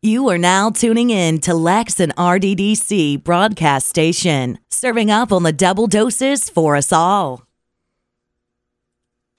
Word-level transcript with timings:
You 0.00 0.28
are 0.28 0.38
now 0.38 0.70
tuning 0.70 1.10
in 1.10 1.40
to 1.40 1.54
Lex 1.54 1.98
and 1.98 2.14
RDDC 2.14 3.24
broadcast 3.24 3.88
station, 3.88 4.60
serving 4.70 5.10
up 5.10 5.32
on 5.32 5.42
the 5.42 5.52
double 5.52 5.88
doses 5.88 6.48
for 6.48 6.76
us 6.76 6.92
all. 6.92 7.42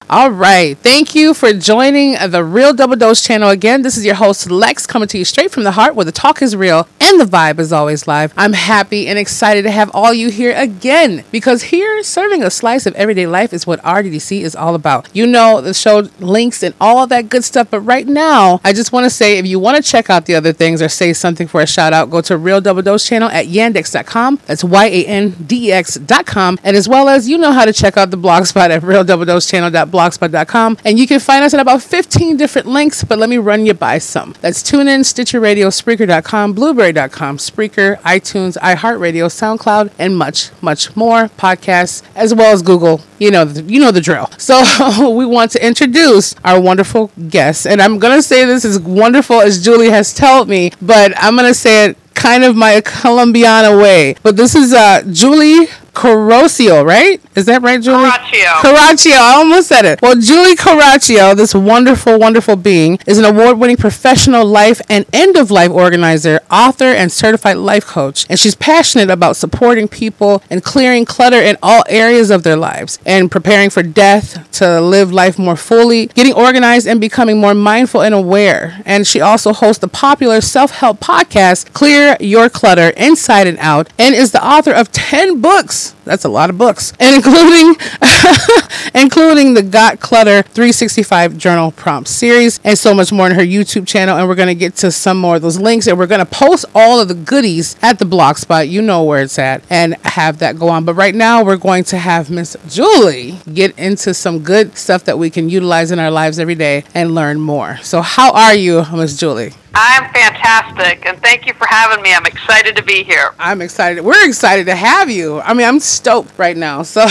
All 0.09 0.31
right. 0.31 0.77
Thank 0.77 1.15
you 1.15 1.33
for 1.33 1.53
joining 1.53 2.15
the 2.29 2.43
Real 2.43 2.73
Double 2.73 2.97
Dose 2.97 3.21
channel 3.21 3.47
again. 3.51 3.83
This 3.83 3.95
is 3.95 4.05
your 4.05 4.15
host, 4.15 4.51
Lex, 4.51 4.85
coming 4.85 5.07
to 5.07 5.17
you 5.17 5.23
straight 5.23 5.51
from 5.51 5.63
the 5.63 5.71
heart 5.71 5.95
where 5.95 6.03
the 6.03 6.11
talk 6.11 6.41
is 6.41 6.57
real 6.57 6.89
and 7.09 7.19
the 7.19 7.25
vibe 7.25 7.59
is 7.59 7.71
always 7.71 8.07
live. 8.07 8.33
I'm 8.35 8.53
happy 8.53 9.07
and 9.07 9.17
excited 9.17 9.63
to 9.63 9.71
have 9.71 9.89
all 9.93 10.13
you 10.13 10.29
here 10.29 10.53
again 10.55 11.23
because 11.31 11.63
here, 11.63 12.03
serving 12.03 12.43
a 12.43 12.49
slice 12.49 12.85
of 12.85 12.95
everyday 12.95 13.27
life 13.27 13.53
is 13.53 13.65
what 13.65 13.81
RDDC 13.83 14.41
is 14.41 14.55
all 14.55 14.75
about. 14.75 15.09
You 15.13 15.25
know, 15.25 15.61
the 15.61 15.73
show 15.73 16.09
links 16.19 16.63
and 16.63 16.75
all 16.81 17.07
that 17.07 17.29
good 17.29 17.43
stuff, 17.43 17.69
but 17.71 17.81
right 17.81 18.07
now, 18.07 18.59
I 18.63 18.73
just 18.73 18.91
want 18.91 19.05
to 19.05 19.09
say 19.09 19.37
if 19.37 19.45
you 19.45 19.59
want 19.59 19.77
to 19.77 19.83
check 19.83 20.09
out 20.09 20.25
the 20.25 20.35
other 20.35 20.53
things 20.53 20.81
or 20.81 20.89
say 20.89 21.13
something 21.13 21.47
for 21.47 21.61
a 21.61 21.67
shout 21.67 21.93
out, 21.93 22.09
go 22.09 22.21
to 22.21 22.37
Real 22.37 22.61
Double 22.61 22.81
Dose 22.81 23.05
channel 23.05 23.29
at 23.29 23.45
yandex.com. 23.45 24.39
That's 24.45 24.63
Y 24.63 24.85
A 24.85 25.05
N 25.05 25.35
D 25.47 25.71
X.com. 25.71 26.59
And 26.63 26.75
as 26.75 26.89
well 26.89 27.07
as 27.07 27.29
you 27.29 27.37
know 27.37 27.51
how 27.51 27.65
to 27.65 27.73
check 27.73 27.97
out 27.97 28.11
the 28.11 28.17
blogspot 28.17 28.69
at 28.69 28.83
Real 28.83 29.03
Double 29.03 29.25
Dose 29.25 29.49
channel.blog 29.49 29.99
blogspot.com. 29.99 30.77
And 30.85 30.97
you 30.99 31.07
can 31.07 31.19
find 31.19 31.43
us 31.43 31.53
at 31.53 31.59
about 31.59 31.81
15 31.81 32.37
different 32.37 32.67
links, 32.67 33.03
but 33.03 33.19
let 33.19 33.29
me 33.29 33.37
run 33.37 33.65
you 33.65 33.73
by 33.73 33.97
some. 33.97 34.35
That's 34.41 34.63
TuneIn, 34.63 35.05
Stitcher 35.05 35.39
Radio, 35.39 35.67
Spreaker.com, 35.67 36.53
Blubrry.com, 36.53 36.98
Spreaker, 37.37 37.99
iTunes, 38.01 38.57
iHeartRadio, 38.57 39.27
SoundCloud, 39.27 39.91
and 39.97 40.17
much, 40.17 40.51
much 40.61 40.95
more 40.95 41.29
podcasts, 41.29 42.03
as 42.15 42.33
well 42.33 42.53
as 42.53 42.61
Google. 42.61 43.01
You 43.19 43.31
know, 43.31 43.43
you 43.43 43.79
know 43.79 43.91
the 43.91 44.01
drill. 44.01 44.29
So 44.37 44.61
we 45.15 45.25
want 45.25 45.51
to 45.51 45.65
introduce 45.65 46.35
our 46.43 46.59
wonderful 46.59 47.11
guests. 47.29 47.65
And 47.65 47.81
I'm 47.81 47.99
to 48.15 48.23
say 48.23 48.45
this 48.45 48.65
as 48.65 48.79
wonderful 48.79 49.41
as 49.41 49.63
Julie 49.63 49.89
has 49.89 50.13
told 50.13 50.49
me, 50.49 50.71
but 50.81 51.13
I'm 51.17 51.35
to 51.47 51.53
say 51.53 51.85
it 51.85 51.97
kind 52.19 52.43
of 52.43 52.55
my 52.55 52.81
Colombiana 52.85 53.77
way. 53.77 54.15
But 54.23 54.35
this 54.35 54.55
is 54.55 54.73
uh, 54.73 55.03
Julie 55.11 55.67
Caroccio, 55.93 56.85
right? 56.85 57.21
Is 57.35 57.45
that 57.45 57.61
right, 57.61 57.81
Julie? 57.81 58.09
Coraccio. 58.09 58.51
Coraccio. 58.61 59.11
I 59.13 59.35
almost 59.37 59.67
said 59.67 59.85
it. 59.85 60.01
Well, 60.01 60.15
Julie 60.15 60.55
Coraccio, 60.55 61.35
this 61.35 61.53
wonderful, 61.55 62.19
wonderful 62.19 62.55
being, 62.55 62.99
is 63.05 63.17
an 63.17 63.25
award-winning 63.25 63.77
professional 63.77 64.45
life 64.45 64.81
and 64.89 65.05
end-of-life 65.13 65.71
organizer, 65.71 66.39
author, 66.51 66.85
and 66.85 67.11
certified 67.11 67.57
life 67.57 67.85
coach. 67.85 68.25
And 68.29 68.39
she's 68.39 68.55
passionate 68.55 69.09
about 69.09 69.35
supporting 69.35 69.87
people 69.87 70.43
and 70.49 70.63
clearing 70.63 71.05
clutter 71.05 71.41
in 71.41 71.57
all 71.61 71.83
areas 71.87 72.29
of 72.29 72.43
their 72.43 72.57
lives 72.57 72.99
and 73.05 73.31
preparing 73.31 73.69
for 73.69 73.83
death 73.83 74.49
to 74.53 74.81
live 74.81 75.11
life 75.11 75.39
more 75.39 75.55
fully, 75.55 76.07
getting 76.07 76.33
organized 76.33 76.87
and 76.87 76.99
becoming 76.99 77.39
more 77.39 77.53
mindful 77.53 78.01
and 78.01 78.13
aware. 78.13 78.81
And 78.85 79.07
she 79.07 79.21
also 79.21 79.53
hosts 79.53 79.79
the 79.79 79.87
popular 79.87 80.41
self-help 80.41 80.99
podcast, 80.99 81.73
Clear 81.73 82.17
Your 82.19 82.49
Clutter 82.49 82.89
Inside 82.97 83.47
and 83.47 83.57
Out, 83.59 83.89
and 83.97 84.13
is 84.13 84.31
the 84.31 84.45
author 84.45 84.71
of 84.71 84.91
10 84.91 85.41
books 85.41 85.78
Peace 85.79 85.98
that's 86.09 86.25
a 86.25 86.29
lot 86.29 86.49
of 86.49 86.57
books, 86.57 86.91
and 86.99 87.15
including 87.15 87.75
including 88.95 89.53
the 89.53 89.61
Got 89.61 89.99
Clutter 89.99 90.41
365 90.41 91.37
journal 91.37 91.71
prompt 91.71 92.09
series 92.09 92.59
and 92.63 92.77
so 92.77 92.93
much 92.93 93.11
more 93.11 93.27
on 93.27 93.31
her 93.31 93.43
YouTube 93.43 93.87
channel. 93.87 94.17
And 94.17 94.27
we're 94.27 94.35
gonna 94.35 94.55
get 94.55 94.75
to 94.77 94.91
some 94.91 95.17
more 95.17 95.35
of 95.35 95.41
those 95.41 95.59
links, 95.59 95.87
and 95.87 95.97
we're 95.97 96.07
gonna 96.07 96.25
post 96.25 96.65
all 96.73 96.99
of 96.99 97.07
the 97.07 97.13
goodies 97.13 97.75
at 97.81 97.99
the 97.99 98.05
blog 98.05 98.37
spot. 98.37 98.67
You 98.67 98.81
know 98.81 99.03
where 99.03 99.21
it's 99.21 99.37
at, 99.37 99.63
and 99.69 99.95
have 100.03 100.39
that 100.39 100.57
go 100.57 100.69
on. 100.69 100.83
But 100.83 100.95
right 100.95 101.13
now, 101.13 101.43
we're 101.43 101.57
going 101.57 101.83
to 101.85 101.97
have 101.97 102.29
Miss 102.29 102.57
Julie 102.67 103.37
get 103.53 103.77
into 103.77 104.13
some 104.13 104.39
good 104.39 104.77
stuff 104.77 105.03
that 105.05 105.19
we 105.19 105.29
can 105.29 105.49
utilize 105.49 105.91
in 105.91 105.99
our 105.99 106.11
lives 106.11 106.39
every 106.39 106.55
day 106.55 106.83
and 106.95 107.13
learn 107.13 107.39
more. 107.39 107.77
So, 107.83 108.01
how 108.01 108.31
are 108.33 108.55
you, 108.55 108.83
Miss 108.93 109.17
Julie? 109.17 109.53
I'm 109.75 110.11
fantastic, 110.11 111.05
and 111.05 111.21
thank 111.21 111.45
you 111.45 111.53
for 111.53 111.67
having 111.67 112.01
me. 112.01 112.13
I'm 112.13 112.25
excited 112.25 112.75
to 112.75 112.83
be 112.83 113.03
here. 113.03 113.33
I'm 113.37 113.61
excited. 113.61 114.03
We're 114.03 114.27
excited 114.27 114.65
to 114.65 114.75
have 114.75 115.09
you. 115.11 115.41
I 115.41 115.53
mean, 115.53 115.67
I'm 115.67 115.79
stoked 115.99 116.37
right 116.37 116.57
now. 116.57 116.83
So 116.89 117.05